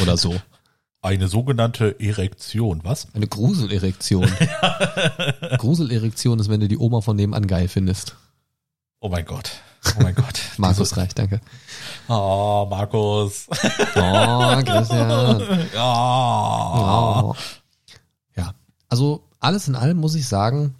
[0.00, 0.34] Oder so.
[1.02, 3.08] Eine sogenannte Erektion, was?
[3.12, 4.26] Eine Gruselerektion.
[5.58, 8.16] Gruselerektion ist, wenn du die Oma von nebenan geil findest.
[9.00, 9.50] Oh mein Gott.
[9.98, 10.40] Oh mein Gott.
[10.56, 11.40] Markus Reich, danke.
[12.08, 13.46] Oh, Markus.
[13.96, 15.68] Oh, Christian.
[15.74, 17.22] Ja.
[17.22, 17.34] Oh.
[18.36, 18.54] Ja,
[18.88, 20.74] also alles in allem muss ich sagen,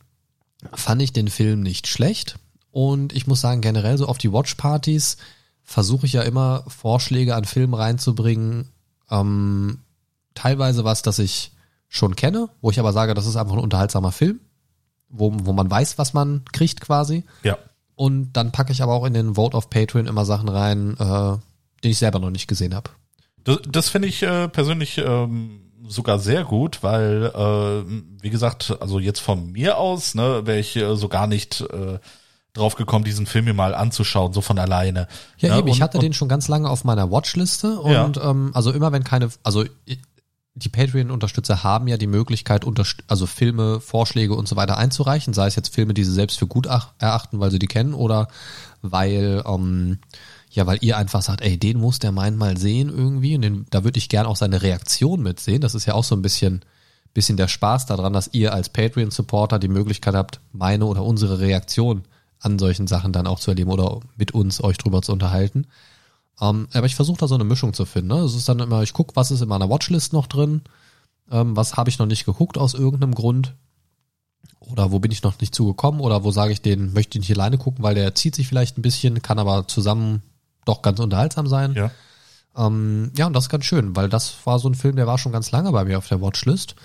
[0.73, 2.37] fand ich den Film nicht schlecht.
[2.71, 5.17] Und ich muss sagen, generell so auf die Watchpartys
[5.63, 8.69] versuche ich ja immer Vorschläge an Filmen reinzubringen.
[9.11, 9.81] Ähm,
[10.35, 11.53] teilweise was, das ich
[11.89, 14.41] schon kenne, wo ich aber sage, das ist einfach ein unterhaltsamer Film,
[15.09, 17.23] wo, wo man weiß, was man kriegt quasi.
[17.45, 17.57] Ja.
[17.97, 21.37] Und dann packe ich aber auch in den Vote of Patreon immer Sachen rein, äh,
[21.83, 22.91] die ich selber noch nicht gesehen habe.
[23.45, 27.85] Das, das finde ich äh, persönlich ähm, sogar sehr gut, weil, äh,
[28.23, 31.99] wie gesagt, also jetzt von mir aus, ne, wäre ich äh, so gar nicht äh,
[32.55, 35.09] drauf gekommen, diesen Film mir mal anzuschauen, so von alleine.
[35.39, 38.05] Ja, Ne, eben, ich und- hatte und- den schon ganz lange auf meiner Watchliste Ja.
[38.05, 39.65] und ähm, also immer wenn keine, also
[40.57, 42.65] die Patreon-Unterstützer haben ja die Möglichkeit,
[43.09, 46.47] also Filme, Vorschläge und so weiter einzureichen, sei es jetzt Filme, die sie selbst für
[46.47, 48.29] gut ach- erachten, weil sie die kennen oder
[48.81, 49.99] weil, ähm,
[50.51, 53.67] ja, weil ihr einfach sagt, ey, den muss der meint mal sehen irgendwie und den,
[53.71, 55.61] da würde ich gern auch seine Reaktion mitsehen.
[55.61, 56.65] Das ist ja auch so ein bisschen,
[57.15, 62.05] bisschen der Spaß daran, dass ihr als Patreon-Supporter die Möglichkeit habt, meine oder unsere Reaktion
[62.39, 65.67] an solchen Sachen dann auch zu erleben oder mit uns euch drüber zu unterhalten.
[66.41, 68.09] Ähm, aber ich versuche da so eine Mischung zu finden.
[68.09, 68.19] Ne?
[68.21, 70.63] Es ist dann immer, ich gucke, was ist in meiner Watchlist noch drin,
[71.31, 73.55] ähm, was habe ich noch nicht geguckt aus irgendeinem Grund
[74.59, 77.39] oder wo bin ich noch nicht zugekommen oder wo sage ich den, möchte ich nicht
[77.39, 80.23] alleine gucken, weil der zieht sich vielleicht ein bisschen, kann aber zusammen
[80.65, 81.75] doch ganz unterhaltsam sein.
[81.75, 81.91] Ja.
[82.57, 85.19] Ähm, ja, und das ist ganz schön, weil das war so ein Film, der war
[85.19, 86.77] schon ganz lange bei mir auf der Watchlist.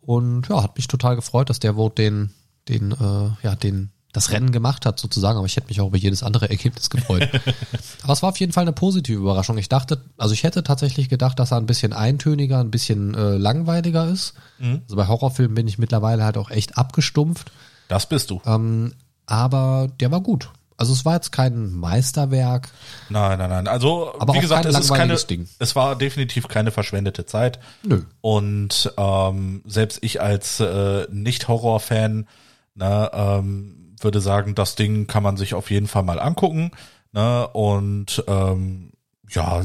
[0.00, 2.30] Und ja, hat mich total gefreut, dass der Vote den,
[2.68, 5.96] den, äh, ja, den, das Rennen gemacht hat sozusagen, aber ich hätte mich auch über
[5.96, 7.28] jedes andere Ergebnis gefreut.
[8.02, 9.56] aber es war auf jeden Fall eine positive Überraschung.
[9.56, 13.36] Ich dachte, also ich hätte tatsächlich gedacht, dass er ein bisschen eintöniger, ein bisschen äh,
[13.36, 14.34] langweiliger ist.
[14.58, 14.82] Mhm.
[14.84, 17.52] Also bei Horrorfilmen bin ich mittlerweile halt auch echt abgestumpft.
[17.88, 18.42] Das bist du.
[18.44, 18.92] Ähm,
[19.24, 20.50] aber der war gut.
[20.76, 22.68] Also es war jetzt kein Meisterwerk.
[23.08, 23.68] Nein, nein, nein.
[23.68, 27.60] Also, Aber wie gesagt, es ist keine, es war definitiv keine verschwendete Zeit.
[27.82, 28.02] Nö.
[28.20, 32.26] Und ähm, selbst ich als äh, Nicht-Horror-Fan
[32.74, 36.70] ne, ähm, würde sagen, das Ding kann man sich auf jeden Fall mal angucken.
[37.12, 37.46] Ne?
[37.48, 38.92] Und ähm,
[39.34, 39.62] ja,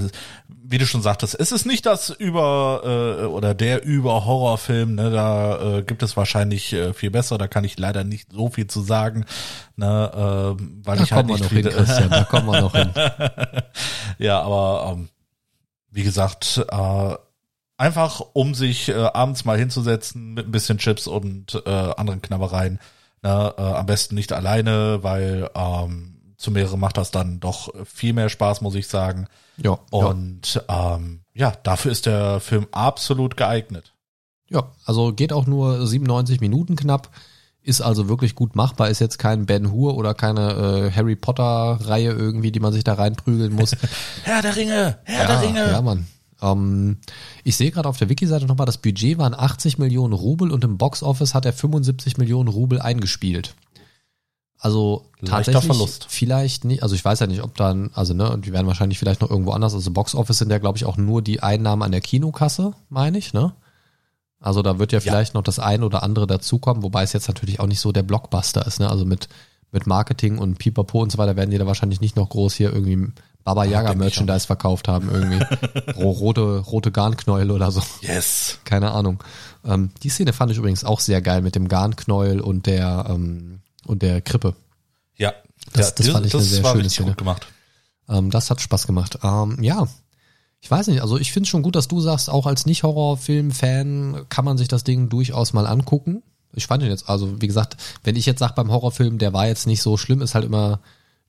[0.48, 2.82] wie du schon sagtest, es ist nicht das über
[3.22, 7.48] äh, oder der über Horrorfilm, ne, da äh, gibt es wahrscheinlich äh, viel besser, da
[7.48, 9.26] kann ich leider nicht so viel zu sagen,
[9.76, 12.62] ne, äh, weil Da ich halt kommen wir nicht noch hin, Christian, da kommen wir
[12.62, 12.92] noch hin.
[14.20, 15.10] ja, aber ähm,
[15.92, 17.16] wie gesagt, äh,
[17.78, 22.80] einfach um sich äh, abends mal hinzusetzen mit ein bisschen Chips und äh, anderen Knabbereien.
[23.28, 28.14] Ne, äh, am besten nicht alleine, weil ähm, zu mehreren macht das dann doch viel
[28.14, 29.28] mehr Spaß, muss ich sagen.
[29.58, 29.98] Ja, ja.
[29.98, 33.94] Und ähm, ja, dafür ist der Film absolut geeignet.
[34.50, 37.10] Ja, also geht auch nur 97 Minuten knapp,
[37.62, 40.54] ist also wirklich gut machbar, ist jetzt kein Ben Hur oder keine
[40.88, 43.76] äh, Harry Potter Reihe irgendwie, die man sich da reinprügeln muss.
[44.24, 45.70] Herr der Ringe, Herr ja, der Ringe.
[45.70, 46.08] ja, Mann.
[46.42, 46.98] Ähm,
[47.44, 50.78] ich sehe gerade auf der Wiki-Seite nochmal, das Budget waren 80 Millionen Rubel und im
[50.78, 53.56] Box-Office hat er 75 Millionen Rubel eingespielt.
[54.60, 56.08] Also tatsächlich Verlust.
[56.10, 58.98] vielleicht nicht, also ich weiß ja nicht, ob dann, also ne, und die werden wahrscheinlich
[58.98, 61.92] vielleicht noch irgendwo anders, also Box-Office sind ja glaube ich auch nur die Einnahmen an
[61.92, 63.54] der Kinokasse, meine ich, ne?
[64.40, 67.60] Also da wird ja vielleicht noch das ein oder andere dazukommen, wobei es jetzt natürlich
[67.60, 68.90] auch nicht so der Blockbuster ist, ne?
[68.90, 69.30] Also mit,
[69.72, 72.74] mit Marketing und Pipapo und so weiter werden die da wahrscheinlich nicht noch groß hier
[72.74, 73.12] irgendwie
[73.48, 75.42] Baba Yaga Merchandise verkauft haben, irgendwie.
[75.96, 77.82] Ro- rote, rote Garnknäuel oder so.
[78.02, 78.60] Yes.
[78.66, 79.24] Keine Ahnung.
[79.64, 83.62] Ähm, die Szene fand ich übrigens auch sehr geil mit dem Garnknäuel und der, ähm,
[83.86, 84.54] und der Krippe.
[85.16, 85.32] Ja,
[85.72, 87.08] Das- ja, das fand ich eine sehr war schöne Szene.
[87.10, 87.48] gut gemacht.
[88.10, 89.20] Ähm, das hat Spaß gemacht.
[89.24, 89.88] Ähm, ja,
[90.60, 94.26] ich weiß nicht, also ich finde es schon gut, dass du sagst, auch als Nicht-Horrorfilm-Fan
[94.30, 96.24] kann man sich das Ding durchaus mal angucken.
[96.54, 99.48] Ich fand ihn jetzt, also wie gesagt, wenn ich jetzt sage beim Horrorfilm, der war
[99.48, 100.80] jetzt nicht so schlimm, ist halt immer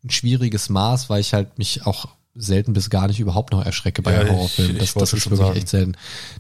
[0.05, 2.09] ein schwieriges Maß, weil ich halt mich auch
[2.41, 4.77] selten bis gar nicht überhaupt noch erschrecke bei Ja, einem Horrorfilm.
[4.77, 5.57] ich Das, das ist wirklich sagen.
[5.59, 5.93] echt selten.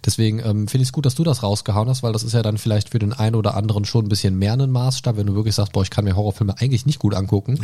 [0.04, 2.42] Deswegen ähm, finde ich es gut, dass du das rausgehauen hast, weil das ist ja
[2.42, 5.34] dann vielleicht für den einen oder anderen schon ein bisschen mehr ein Maßstab, wenn du
[5.34, 7.58] wirklich sagst, boah, ich kann mir Horrorfilme eigentlich nicht gut angucken.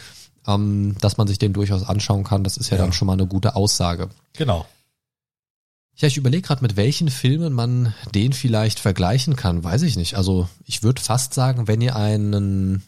[0.46, 2.84] ähm, dass man sich den durchaus anschauen kann, das ist ja, Ja.
[2.84, 4.08] dann schon mal eine gute Aussage.
[4.34, 4.66] Genau.
[5.96, 9.64] Ja, ich überlege gerade, mit welchen Filmen man den vielleicht vergleichen kann.
[9.64, 10.14] Weiß ich nicht.
[10.14, 12.82] Also ich würde fast sagen, wenn ihr einen,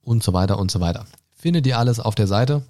[0.00, 1.06] und so weiter und so weiter.
[1.42, 2.62] Findet ihr alles auf der Seite.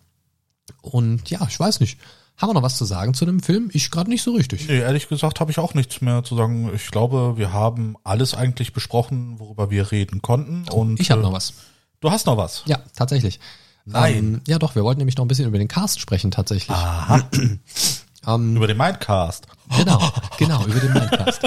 [0.80, 1.98] Und ja, ich weiß nicht.
[2.38, 3.68] Haben wir noch was zu sagen zu dem Film?
[3.74, 4.66] Ich gerade nicht so richtig.
[4.66, 6.70] Nee, ehrlich gesagt habe ich auch nichts mehr zu sagen.
[6.74, 10.66] Ich glaube, wir haben alles eigentlich besprochen, worüber wir reden konnten.
[10.70, 11.52] Und Ich habe äh, noch was.
[12.00, 12.62] Du hast noch was.
[12.64, 13.40] Ja, tatsächlich.
[13.85, 14.16] Nein.
[14.16, 16.74] Ähm, ja, doch, wir wollten nämlich noch ein bisschen über den Cast sprechen, tatsächlich.
[16.74, 17.28] Aha.
[18.24, 19.48] Ähm, Über den Mindcast.
[19.76, 20.00] Genau,
[20.38, 21.40] genau, über den Mindcast.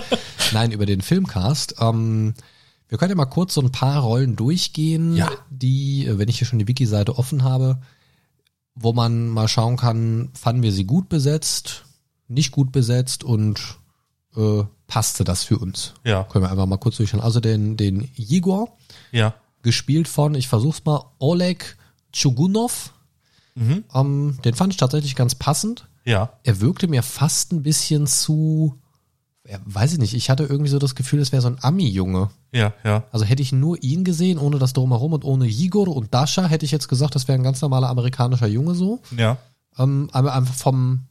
[0.51, 1.75] Nein, über den Filmcast.
[1.79, 2.33] Ähm,
[2.87, 5.29] wir können ja mal kurz so ein paar Rollen durchgehen, Ja.
[5.49, 7.79] die, äh, wenn ich hier schon die Wiki-Seite offen habe,
[8.75, 11.85] wo man mal schauen kann, fanden wir sie gut besetzt,
[12.27, 13.59] nicht gut besetzt und
[14.35, 15.93] äh, passte das für uns.
[16.03, 16.23] Ja.
[16.23, 17.21] Können wir einfach mal kurz durchschauen.
[17.21, 18.75] Also den, den Igor,
[19.11, 19.33] Ja.
[19.61, 21.77] gespielt von, ich versuch's mal, Oleg
[22.11, 22.93] Chugunov.
[23.55, 23.85] Mhm.
[23.93, 25.87] Ähm, den fand ich tatsächlich ganz passend.
[26.03, 26.33] Ja.
[26.43, 28.75] Er wirkte mir fast ein bisschen zu,
[29.47, 32.29] ja, weiß ich nicht, ich hatte irgendwie so das Gefühl, es wäre so ein Ami-Junge.
[32.51, 32.73] Ja.
[32.83, 33.03] Ja.
[33.11, 36.65] Also hätte ich nur ihn gesehen, ohne das drumherum und ohne Igor und Dasha, hätte
[36.65, 39.01] ich jetzt gesagt, das wäre ein ganz normaler amerikanischer Junge so.
[39.15, 39.37] Ja.
[39.77, 41.01] Ähm, aber einfach vom,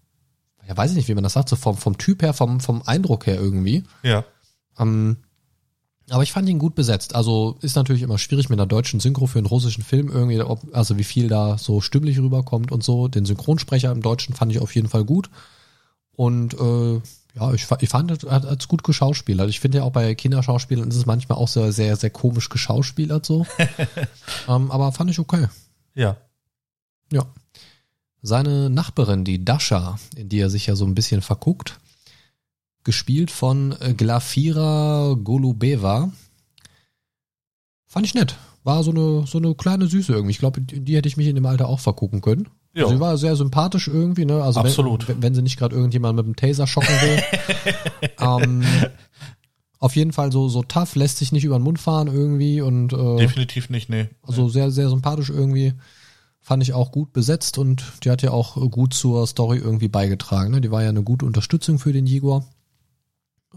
[0.67, 2.83] ja, weiß ich nicht, wie man das sagt, so vom, vom Typ her, vom, vom
[2.83, 3.85] Eindruck her irgendwie.
[4.03, 4.25] Ja.
[4.79, 5.19] Ähm,
[6.11, 7.15] aber ich fand ihn gut besetzt.
[7.15, 10.61] Also ist natürlich immer schwierig mit einer deutschen Synchro für einen russischen Film irgendwie, ob,
[10.73, 13.09] also wie viel da so stimmlich rüberkommt und so.
[13.09, 15.31] Den Synchronsprecher im Deutschen fand ich auf jeden Fall gut.
[16.17, 17.01] Und äh,
[17.35, 19.51] ja, ich, ich fand, er hat es gut geschauspielert.
[19.51, 23.27] Ich finde ja auch bei Kinderschauspielern ist es manchmal auch sehr, sehr, sehr komisch geschauspielert
[23.27, 23.47] so.
[24.49, 25.49] ähm, aber fand ich okay.
[25.95, 26.17] Ja.
[27.13, 27.27] Ja.
[28.23, 31.79] Seine Nachbarin, die Dasha, in die er sich ja so ein bisschen verguckt,
[32.85, 36.13] gespielt von äh, Glafira Golubeva,
[37.87, 38.37] fand ich nett.
[38.63, 40.31] War so eine, so eine kleine Süße irgendwie.
[40.31, 42.49] Ich glaube, in die hätte ich mich in dem Alter auch vergucken können.
[42.75, 42.89] Ja.
[42.89, 44.43] Sie war sehr sympathisch irgendwie, ne?
[44.43, 45.09] Also Absolut.
[45.09, 47.23] Wenn, wenn sie nicht gerade irgendjemand mit dem Taser schocken will.
[48.21, 48.65] ähm,
[49.79, 52.93] auf jeden Fall so, so tough, lässt sich nicht über den Mund fahren irgendwie und
[52.93, 54.09] äh, Definitiv nicht, nee.
[54.23, 55.75] also sehr, sehr sympathisch irgendwie.
[56.41, 60.53] Fand ich auch gut besetzt und die hat ja auch gut zur Story irgendwie beigetragen.
[60.53, 60.61] Ne?
[60.61, 62.45] Die war ja eine gute Unterstützung für den Jaguar.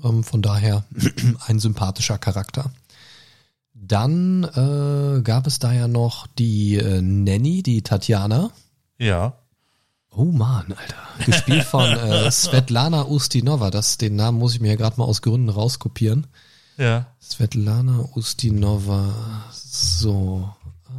[0.03, 0.83] Ähm, von daher
[1.47, 2.71] ein sympathischer Charakter.
[3.73, 8.51] Dann äh, gab es da ja noch die äh, Nanny, die Tatjana.
[8.97, 9.33] Ja.
[10.11, 11.25] Oh man, Alter.
[11.25, 13.69] Gespielt von äh, Svetlana Ustinova.
[13.69, 16.27] Das, den Namen muss ich mir ja gerade mal aus Gründen rauskopieren.
[16.77, 17.07] Ja.
[17.21, 19.13] Svetlana Ustinova.
[19.51, 20.49] So.
[20.87, 20.91] Äh,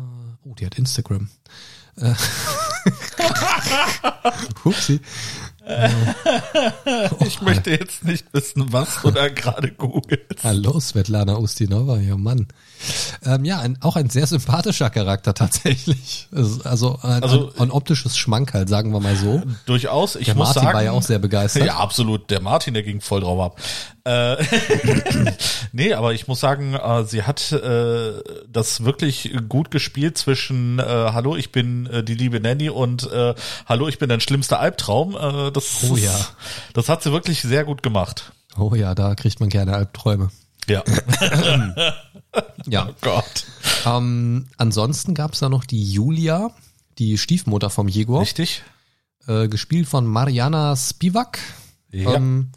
[0.44, 1.28] Oh, die hat Instagram.
[1.96, 2.14] Äh,
[4.64, 5.00] Upsi.
[7.26, 10.42] Ich möchte jetzt nicht wissen, was du da gerade googelst.
[10.42, 12.46] Hallo, Svetlana Ustinova, ja Mann.
[13.24, 16.28] Ähm, ja, ein, auch ein sehr sympathischer Charakter tatsächlich.
[16.32, 19.42] Also, also, ein, Also- ein, ein optisches Schmankerl, sagen wir mal so.
[19.66, 20.16] Durchaus.
[20.16, 21.64] Ich Der muss Martin sagen, war ja auch sehr begeistert.
[21.66, 22.30] Ja, absolut.
[22.30, 23.60] Der Martin, der ging voll drauf ab.
[24.04, 24.36] Äh,
[25.72, 28.12] nee, aber ich muss sagen, äh, sie hat äh,
[28.50, 33.34] das wirklich gut gespielt zwischen äh, Hallo, ich bin äh, die liebe Nanny und äh,
[33.66, 35.16] Hallo, ich bin dein schlimmster Albtraum.
[35.58, 36.14] Das, Oh ja.
[36.74, 38.32] das hat sie wirklich sehr gut gemacht.
[38.56, 40.30] Oh ja, da kriegt man gerne Albträume.
[40.68, 40.82] Ja.
[42.66, 42.88] Ja.
[42.90, 43.46] Oh Gott.
[43.86, 46.50] Ähm, ansonsten gab's da noch die Julia,
[46.98, 48.62] die Stiefmutter vom Jegor, Richtig?
[49.26, 51.38] äh, gespielt von Mariana Spivak.
[51.90, 52.14] Ja.
[52.14, 52.50] Ähm,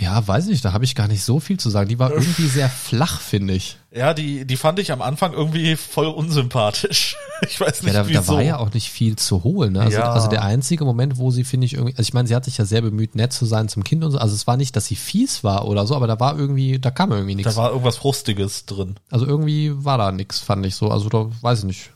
[0.00, 1.88] ja, weiß nicht, da habe ich gar nicht so viel zu sagen.
[1.88, 3.76] Die war irgendwie sehr flach, finde ich.
[3.90, 7.16] ja, die, die fand ich am Anfang irgendwie voll unsympathisch.
[7.48, 8.20] Ich weiß Ja, nicht da, wieso.
[8.20, 9.72] da war ja auch nicht viel zu holen.
[9.72, 9.80] Ne?
[9.80, 10.12] Also, Ja.
[10.12, 12.58] also der einzige Moment, wo sie, finde ich, irgendwie, also ich meine, sie hat sich
[12.58, 14.18] ja sehr bemüht, nett zu sein zum Kind und so.
[14.18, 16.90] Also es war nicht, dass sie fies war oder so, aber da war irgendwie, da
[16.90, 17.54] kam irgendwie nichts.
[17.54, 18.96] da war irgendwas Frustiges drin.
[19.10, 20.90] Also irgendwie war da nichts, fand ich so.
[20.90, 21.90] Also da weiß ich nicht.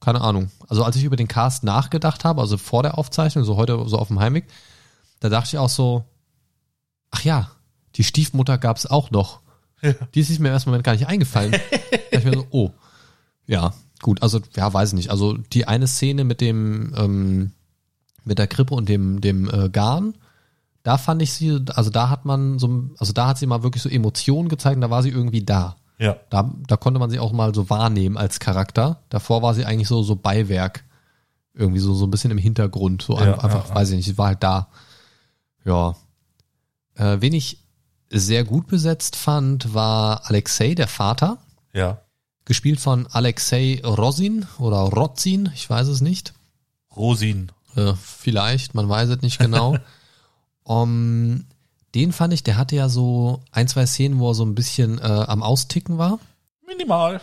[0.00, 0.50] Keine Ahnung.
[0.68, 3.98] Also als ich über den Cast nachgedacht habe, also vor der Aufzeichnung, so heute so
[3.98, 4.46] auf dem Heimweg,
[5.20, 6.04] da dachte ich auch so,
[7.14, 7.50] ach ja,
[7.94, 9.40] die Stiefmutter gab's auch noch.
[10.14, 11.52] Die ist mir im ersten Moment gar nicht eingefallen.
[12.10, 12.70] da ich mir so, oh,
[13.46, 13.72] ja,
[14.02, 15.10] gut, also ja, weiß ich nicht.
[15.10, 17.52] Also die eine Szene mit dem, ähm,
[18.24, 20.14] mit der Krippe und dem, dem äh, Garn,
[20.82, 23.82] da fand ich sie, also da hat man so, also da hat sie mal wirklich
[23.82, 25.76] so Emotionen gezeigt und da war sie irgendwie da.
[25.98, 26.16] Ja.
[26.30, 29.02] Da, da konnte man sie auch mal so wahrnehmen als Charakter.
[29.10, 30.84] Davor war sie eigentlich so, so Beiwerk.
[31.54, 33.02] Irgendwie so, so ein bisschen im Hintergrund.
[33.02, 33.74] So Ja, einfach, ja, ja.
[33.74, 34.68] weiß ich nicht, sie war halt da.
[35.64, 35.94] Ja.
[36.96, 37.58] Äh, wen ich
[38.10, 41.38] sehr gut besetzt fand, war Alexei, der Vater.
[41.72, 42.00] Ja.
[42.44, 46.34] Gespielt von Alexei Rosin oder Rozin, ich weiß es nicht.
[46.94, 47.50] Rosin.
[47.76, 49.76] Äh, vielleicht, man weiß es nicht genau.
[50.62, 51.44] um,
[51.94, 54.98] den fand ich, der hatte ja so ein, zwei Szenen, wo er so ein bisschen
[54.98, 56.18] äh, am Austicken war.
[56.66, 57.20] Minimal.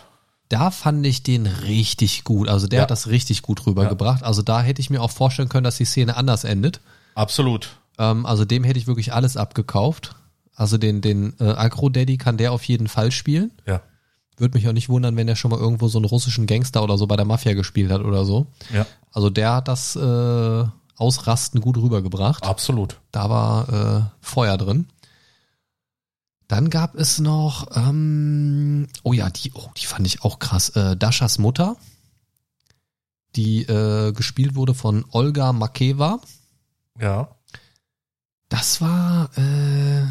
[0.50, 2.50] Da fand ich den richtig gut.
[2.50, 2.84] Also der Ja.
[2.84, 4.24] hat das richtig gut rübergebracht.
[4.24, 6.82] Also da hätte ich mir auch vorstellen können, dass die Szene anders endet.
[7.16, 7.70] Absolut.
[8.02, 10.16] Ähm, also dem hätte ich wirklich alles abgekauft.
[10.56, 13.52] Also den, den äh, Agro-Daddy kann der auf jeden Fall spielen.
[13.66, 13.82] Ja.
[14.38, 16.98] Würde mich auch nicht wundern, wenn er schon mal irgendwo so einen russischen Gangster oder
[16.98, 18.48] so bei der Mafia gespielt hat oder so.
[18.74, 18.88] Ja.
[19.12, 22.44] Also der hat das äh, Ausrasten gut rübergebracht.
[22.44, 23.00] Absolut.
[23.12, 24.88] Da war äh, Feuer drin.
[26.48, 30.70] Dann gab es noch, ähm, oh ja, die, oh, die fand ich auch krass.
[30.70, 31.78] Äh, Daschas Mutter,
[33.36, 36.20] die äh, gespielt wurde von Olga Makeva.
[37.00, 37.30] Ja.
[38.52, 40.04] Das war, äh,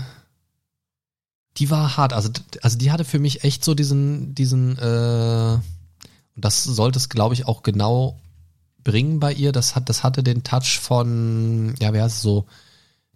[1.58, 2.14] die war hart.
[2.14, 2.30] Also,
[2.62, 5.54] also die hatte für mich echt so diesen, diesen, äh,
[6.36, 8.18] und das sollte es, glaube ich, auch genau
[8.82, 9.52] bringen bei ihr.
[9.52, 12.46] Das hat, das hatte den Touch von, ja, wer heißt es so,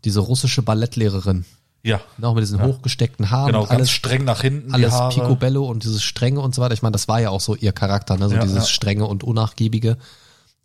[0.05, 1.47] diese russische Ballettlehrerin.
[1.83, 2.03] Ja.
[2.19, 2.67] Noch mit diesen Ja.
[2.67, 4.75] hochgesteckten Haaren, Genau, alles, streng nach hinten.
[4.75, 4.93] alles.
[5.09, 6.75] Picobello und dieses Strenge und so weiter.
[6.75, 8.29] Ich meine, das war ja auch so ihr Charakter, ne?
[8.29, 8.67] so Ja, dieses ja.
[8.67, 9.97] Strenge und Unnachgiebige.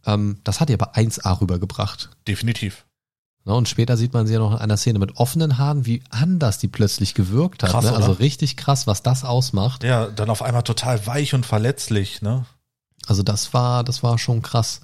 [0.05, 2.09] Ähm, das hat ihr aber 1A rübergebracht.
[2.27, 2.85] Definitiv.
[3.45, 3.53] Ne?
[3.53, 6.57] Und später sieht man sie ja noch in einer Szene mit offenen Haaren, wie anders
[6.59, 7.71] die plötzlich gewirkt hat.
[7.71, 7.93] Krass, ne?
[7.93, 9.83] Also richtig krass, was das ausmacht.
[9.83, 12.45] Ja, dann auf einmal total weich und verletzlich, ne?
[13.07, 14.81] Also das war, das war schon krass.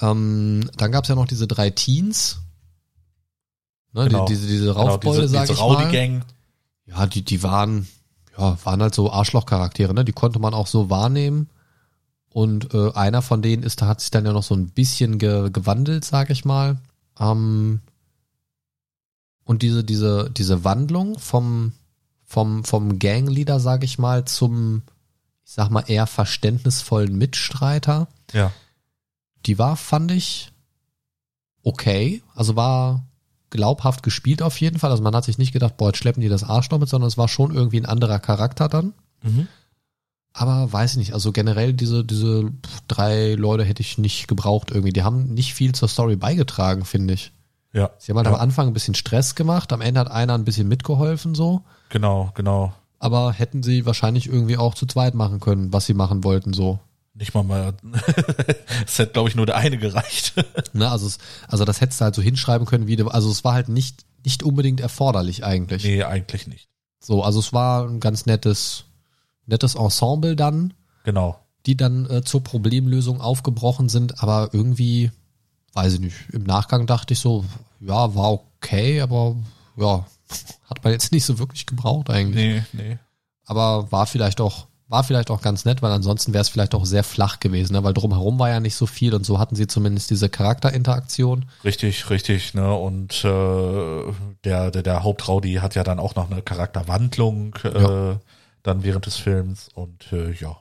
[0.00, 2.38] Ähm, dann gab es ja noch diese drei Teens.
[3.92, 4.26] Ne, Genau.
[4.26, 5.64] die, diese, diese Genau, Raufbeule, diese, sag diese ich mal.
[5.74, 6.22] Rowdy-Gang.
[6.86, 7.88] Ja, die, die waren,
[8.38, 10.04] ja, waren halt so Arschlochcharaktere, ne?
[10.04, 11.48] Die konnte man auch so wahrnehmen.
[12.30, 15.18] Und äh, einer von denen ist, da hat sich dann ja noch so ein bisschen
[15.18, 16.76] ge gewandelt, sag ich mal.
[17.18, 17.80] Ähm,
[19.44, 21.72] und diese, diese, diese Wandlung vom,
[22.24, 24.82] vom, vom Gangleader, sag ich mal, zum,
[25.44, 28.52] ich sag mal, eher verständnisvollen Mitstreiter, Ja.
[29.46, 30.52] die war, fand ich,
[31.62, 32.22] okay.
[32.34, 33.04] Also war
[33.50, 34.90] glaubhaft gespielt auf jeden Fall.
[34.90, 37.16] Also man hat sich nicht gedacht, boah, jetzt schleppen die das Arschloch mit, sondern es
[37.16, 38.92] war schon irgendwie ein anderer Charakter dann.
[39.22, 39.48] Mhm.
[40.32, 42.52] Aber weiß ich nicht, also generell diese, diese
[42.86, 44.92] drei Leute hätte ich nicht gebraucht irgendwie.
[44.92, 47.32] Die haben nicht viel zur Story beigetragen, finde ich.
[47.72, 47.90] Ja.
[47.98, 48.34] Sie haben halt ja.
[48.34, 51.62] am Anfang ein bisschen Stress gemacht, am Ende hat einer ein bisschen mitgeholfen so.
[51.90, 52.72] Genau, genau.
[52.98, 56.78] Aber hätten sie wahrscheinlich irgendwie auch zu zweit machen können, was sie machen wollten so.
[57.14, 57.74] Nicht mal mal.
[58.86, 60.34] Es hätte, glaube ich, nur der eine gereicht.
[60.72, 63.42] Ne, also, es, also das hättest du halt so hinschreiben können, wie du, also es
[63.42, 65.82] war halt nicht, nicht unbedingt erforderlich eigentlich.
[65.82, 66.68] nee, eigentlich nicht.
[67.00, 68.84] So, also es war ein ganz nettes,
[69.48, 71.38] nettes Ensemble dann, Genau.
[71.66, 75.10] die dann äh, zur Problemlösung aufgebrochen sind, aber irgendwie,
[75.74, 77.44] weiß ich nicht, im Nachgang dachte ich so,
[77.80, 79.36] ja, war okay, aber
[79.76, 80.06] ja,
[80.70, 82.36] hat man jetzt nicht so wirklich gebraucht eigentlich.
[82.44, 82.98] Nee, nee.
[83.46, 86.86] Aber war vielleicht auch war vielleicht auch ganz nett, weil ansonsten wäre es vielleicht auch
[86.86, 87.84] sehr flach gewesen, ne?
[87.84, 91.44] weil drumherum war ja nicht so viel und so hatten sie zumindest diese Charakterinteraktion.
[91.62, 92.74] Richtig, richtig, ne?
[92.74, 94.02] Und äh,
[94.44, 98.20] der, der, der Hauptraudi hat ja dann auch noch eine Charakterwandlung äh, Ja.
[98.68, 100.56] Dann während des Films und äh, ja.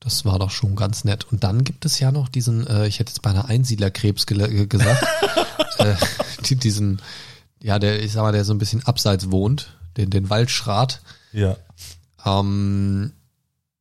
[0.00, 1.24] Das war doch schon ganz nett.
[1.32, 4.66] Und dann gibt es ja noch diesen, äh, ich hätte jetzt beinahe Einsiedlerkrebs gele- äh,
[4.66, 5.02] gesagt,
[5.78, 5.94] äh,
[6.44, 7.00] die, diesen,
[7.62, 11.00] ja, der, ich sag mal, der so ein bisschen abseits wohnt, den, den Waldschrat.
[11.32, 11.56] Ja.
[12.24, 13.12] Ähm,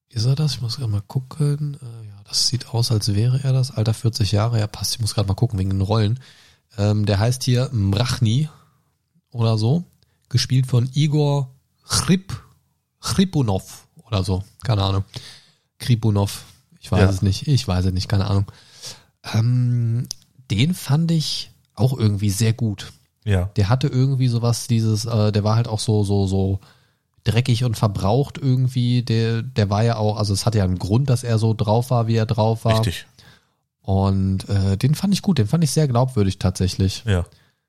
[0.10, 0.54] ist er das?
[0.54, 1.78] Ich muss gerade mal gucken.
[1.82, 3.72] Äh, ja, das sieht aus, als wäre er das.
[3.72, 4.94] Alter 40 Jahre, ja passt.
[4.96, 6.20] Ich muss gerade mal gucken wegen den Rollen.
[6.78, 8.48] Ähm, der heißt hier Mrachni
[9.32, 9.84] oder so.
[10.30, 11.50] Gespielt von Igor
[11.86, 12.34] Chrip,
[13.04, 14.44] Chripunov oder so.
[14.64, 15.04] Keine Ahnung.
[15.78, 16.46] Kripunov.
[16.80, 17.10] Ich weiß Ja.
[17.10, 17.48] es nicht.
[17.48, 18.08] Ich weiß es nicht.
[18.10, 18.46] Keine Ahnung.
[19.34, 20.08] Ähm,
[20.50, 22.92] den fand ich auch irgendwie sehr gut
[23.26, 23.50] Ja.
[23.56, 26.60] der hatte irgendwie sowas, dieses, äh, der war halt auch so, so, so
[27.24, 29.02] dreckig und verbraucht irgendwie.
[29.04, 31.90] Der, der war ja auch, also es hatte ja einen Grund, dass er so drauf
[31.90, 32.80] war, wie er drauf war.
[32.80, 33.06] Richtig.
[33.82, 37.04] Und äh, den fand ich gut, den fand ich sehr glaubwürdig tatsächlich.
[37.06, 37.26] Ja.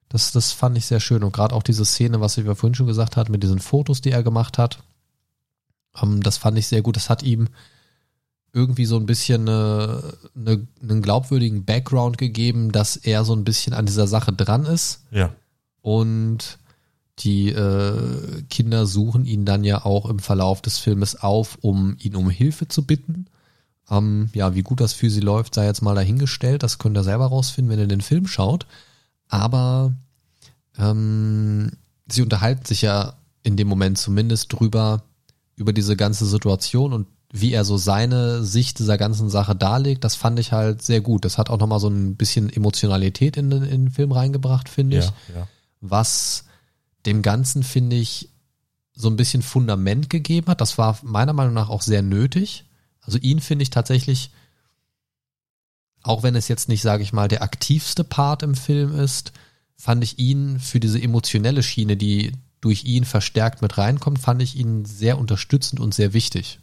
[0.09, 1.25] Das, das fand ich sehr schön.
[1.25, 4.11] Und gerade auch diese Szene, was ich vorhin schon gesagt hat, mit diesen Fotos, die
[4.13, 4.79] er gemacht hat,
[6.03, 6.97] ähm, das fand ich sehr gut.
[6.97, 7.49] Das hat ihm
[8.53, 13.75] irgendwie so ein bisschen äh, eine, einen glaubwürdigen Background gegeben, dass er so ein bisschen
[13.75, 15.31] an dieser Sache dran ist Ja.
[15.81, 16.59] und
[17.21, 22.17] die äh, Kinder suchen ihn dann ja auch im Verlauf des Filmes auf, um ihn
[22.17, 23.27] um Hilfe zu bitten.
[23.91, 26.63] Ähm, ja, wie gut das für sie läuft, sei jetzt mal dahingestellt.
[26.65, 28.67] Das könnt ihr selber rausfinden, wenn ihr den Film schaut.
[29.29, 29.93] Aber
[30.79, 31.71] ähm,
[32.09, 35.03] sie unterhalten sich ja in dem Moment zumindest drüber,
[35.57, 40.05] über diese ganze Situation und wie er so seine Sicht dieser ganzen Sache darlegt.
[40.05, 41.25] Das fand ich halt sehr gut.
[41.25, 44.99] Das hat auch nochmal so ein bisschen Emotionalität in, den- in den Film reingebracht, finde
[44.99, 45.13] ich Ja.
[45.41, 45.49] Ja.
[45.81, 46.45] was
[47.07, 48.31] dem Ganzen, finde ich,
[48.95, 50.61] so ein bisschen Fundament gegeben hat.
[50.61, 52.65] Das war meiner Meinung nach auch sehr nötig.
[53.01, 54.31] Also ihn finde ich tatsächlich,
[56.03, 59.33] auch wenn es jetzt nicht, sage ich mal, der aktivste Part im Film ist,
[59.77, 62.33] fand ich ihn für diese emotionelle Schiene, die
[62.65, 66.59] durch ihn verstärkt mit reinkommt, fand ich ihn sehr unterstützend und sehr wichtig.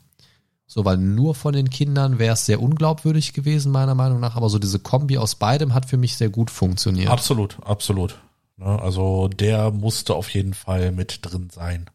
[0.67, 4.49] So, weil nur von den Kindern wäre es sehr unglaubwürdig gewesen, meiner Meinung nach, aber
[4.49, 7.09] so diese Kombi aus beidem hat für mich sehr gut funktioniert.
[7.09, 8.17] Absolut, absolut.
[8.57, 11.89] Ne, Also der musste auf jeden Fall mit drin sein.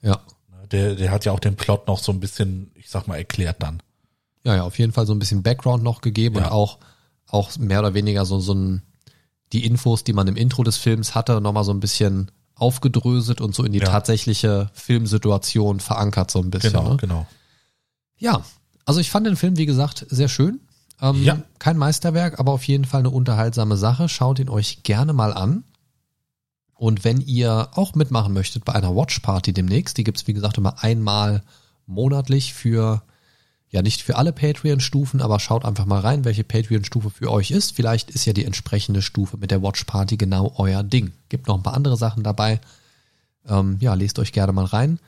[0.00, 0.20] Ja.
[0.50, 3.16] Ne, Der, der hat ja auch den Plot noch so ein bisschen, ich sag mal,
[3.18, 3.82] erklärt dann.
[4.42, 6.46] Ja, ja, auf jeden Fall so ein bisschen Background noch gegeben Ja.
[6.46, 6.78] und auch,
[7.28, 8.82] auch mehr oder weniger so, so ein,
[9.52, 13.54] die Infos, die man im Intro des Films hatte, nochmal so ein bisschen aufgedröselt und
[13.54, 13.86] so in die Ja.
[13.86, 16.72] tatsächliche Filmsituation verankert so ein bisschen.
[16.72, 16.96] Genau, Ne?
[16.96, 17.26] genau.
[18.16, 18.42] Ja,
[18.84, 20.60] also ich fand den Film, wie gesagt, sehr schön.
[21.00, 21.42] Ähm, Ja.
[21.58, 24.08] Kein Meisterwerk, aber auf jeden Fall eine unterhaltsame Sache.
[24.08, 25.64] Schaut ihn euch gerne mal an.
[26.76, 30.82] Und wenn ihr auch mitmachen möchtet bei einer Watchparty demnächst, die gibt's wie gesagt immer
[30.82, 31.42] einmal
[31.86, 33.02] monatlich für,
[33.74, 37.74] ja nicht für alle Patreon-Stufen, aber schaut einfach mal rein, welche Patreon-Stufe für euch ist.
[37.74, 41.12] Vielleicht ist ja die entsprechende Stufe mit der Watchparty genau euer Ding.
[41.28, 42.60] Gibt noch ein paar andere Sachen dabei.
[43.46, 45.00] Ähm, ja, lest euch gerne mal rein.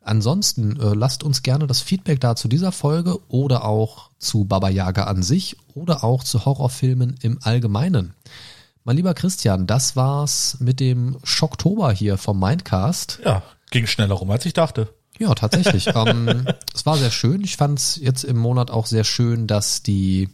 [0.00, 4.68] Ansonsten äh, lasst uns gerne das Feedback da zu dieser Folge oder auch zu Baba
[4.68, 8.14] Yaga an sich oder auch zu Horrorfilmen im Allgemeinen.
[8.84, 13.20] Mein lieber Christian, das war's mit dem Schocktober hier vom Mindcast.
[13.24, 14.88] Ja, ging schneller rum, als ich dachte.
[15.22, 15.86] Ja, tatsächlich.
[15.94, 16.44] ähm,
[16.74, 17.42] es war sehr schön.
[17.44, 20.28] Ich fand es jetzt im Monat auch sehr schön, dass die,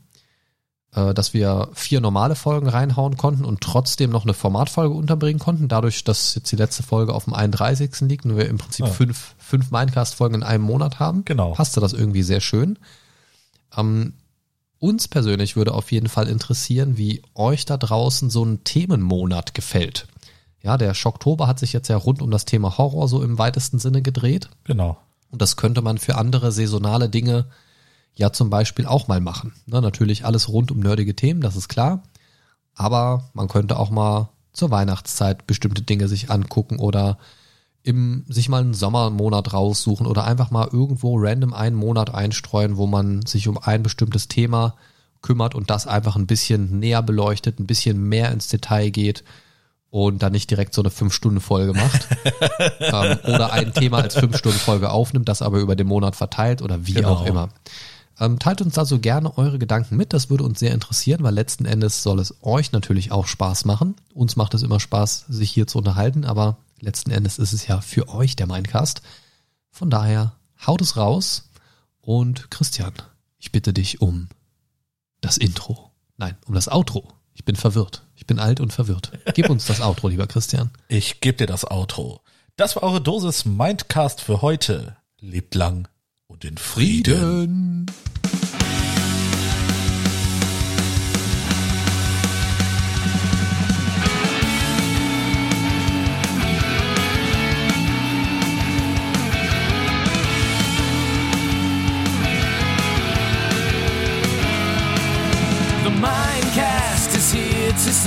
[0.94, 5.68] äh, dass wir vier normale Folgen reinhauen konnten und trotzdem noch eine Formatfolge unterbringen konnten.
[5.68, 8.08] Dadurch, dass jetzt die letzte Folge auf dem 31.
[8.08, 8.92] liegt und wir im Prinzip Ja.
[8.92, 11.52] fünf, fünf Mindcast-Folgen in einem Monat haben, Genau.
[11.52, 12.78] passte das irgendwie sehr schön.
[13.76, 14.14] Ähm,
[14.78, 20.06] uns persönlich würde auf jeden Fall interessieren, wie euch da draußen so ein Themenmonat gefällt.
[20.62, 23.78] Ja, der Schocktober hat sich jetzt ja rund um das Thema Horror so im weitesten
[23.78, 24.50] Sinne gedreht.
[24.64, 24.98] Genau.
[25.30, 27.46] Und das könnte man für andere saisonale Dinge
[28.14, 29.52] ja zum Beispiel auch mal machen.
[29.66, 32.02] Ne, natürlich alles rund um nerdige Themen, das ist klar.
[32.74, 37.18] Aber man könnte auch mal zur Weihnachtszeit bestimmte Dinge sich angucken oder
[37.84, 42.86] im, sich mal einen Sommermonat raussuchen oder einfach mal irgendwo random einen Monat einstreuen, wo
[42.86, 44.74] man sich um ein bestimmtes Thema
[45.22, 49.22] kümmert und das einfach ein bisschen näher beleuchtet, ein bisschen mehr ins Detail geht
[49.90, 52.06] und dann nicht direkt so eine Fünf-Stunden-Folge macht
[52.80, 56.94] ähm, oder ein Thema als Fünf-Stunden-Folge aufnimmt, das aber über den Monat verteilt oder wie
[56.94, 57.14] Genau.
[57.14, 57.48] auch immer.
[58.20, 61.64] Ähm, teilt uns also gerne eure Gedanken mit, das würde uns sehr interessieren, weil letzten
[61.64, 63.94] Endes soll es euch natürlich auch Spaß machen.
[64.12, 67.80] Uns macht es immer Spaß, sich hier zu unterhalten, aber letzten Endes ist es ja
[67.80, 69.02] für euch der Mindcast.
[69.70, 70.32] Von daher
[70.66, 71.48] haut es raus
[72.00, 72.92] und Christian,
[73.38, 74.28] ich bitte dich um
[75.20, 75.92] das Intro.
[76.16, 77.12] Nein, um das Outro.
[77.34, 78.02] Ich bin verwirrt.
[78.28, 79.10] Ich bin alt und verwirrt.
[79.32, 80.68] Gib uns das Outro, lieber Christian.
[80.88, 82.20] Ich gebe dir das Outro.
[82.56, 84.98] Das war eure Dosis Mindcast für heute.
[85.18, 85.88] Lebt lang
[86.26, 87.86] und Und den Frieden.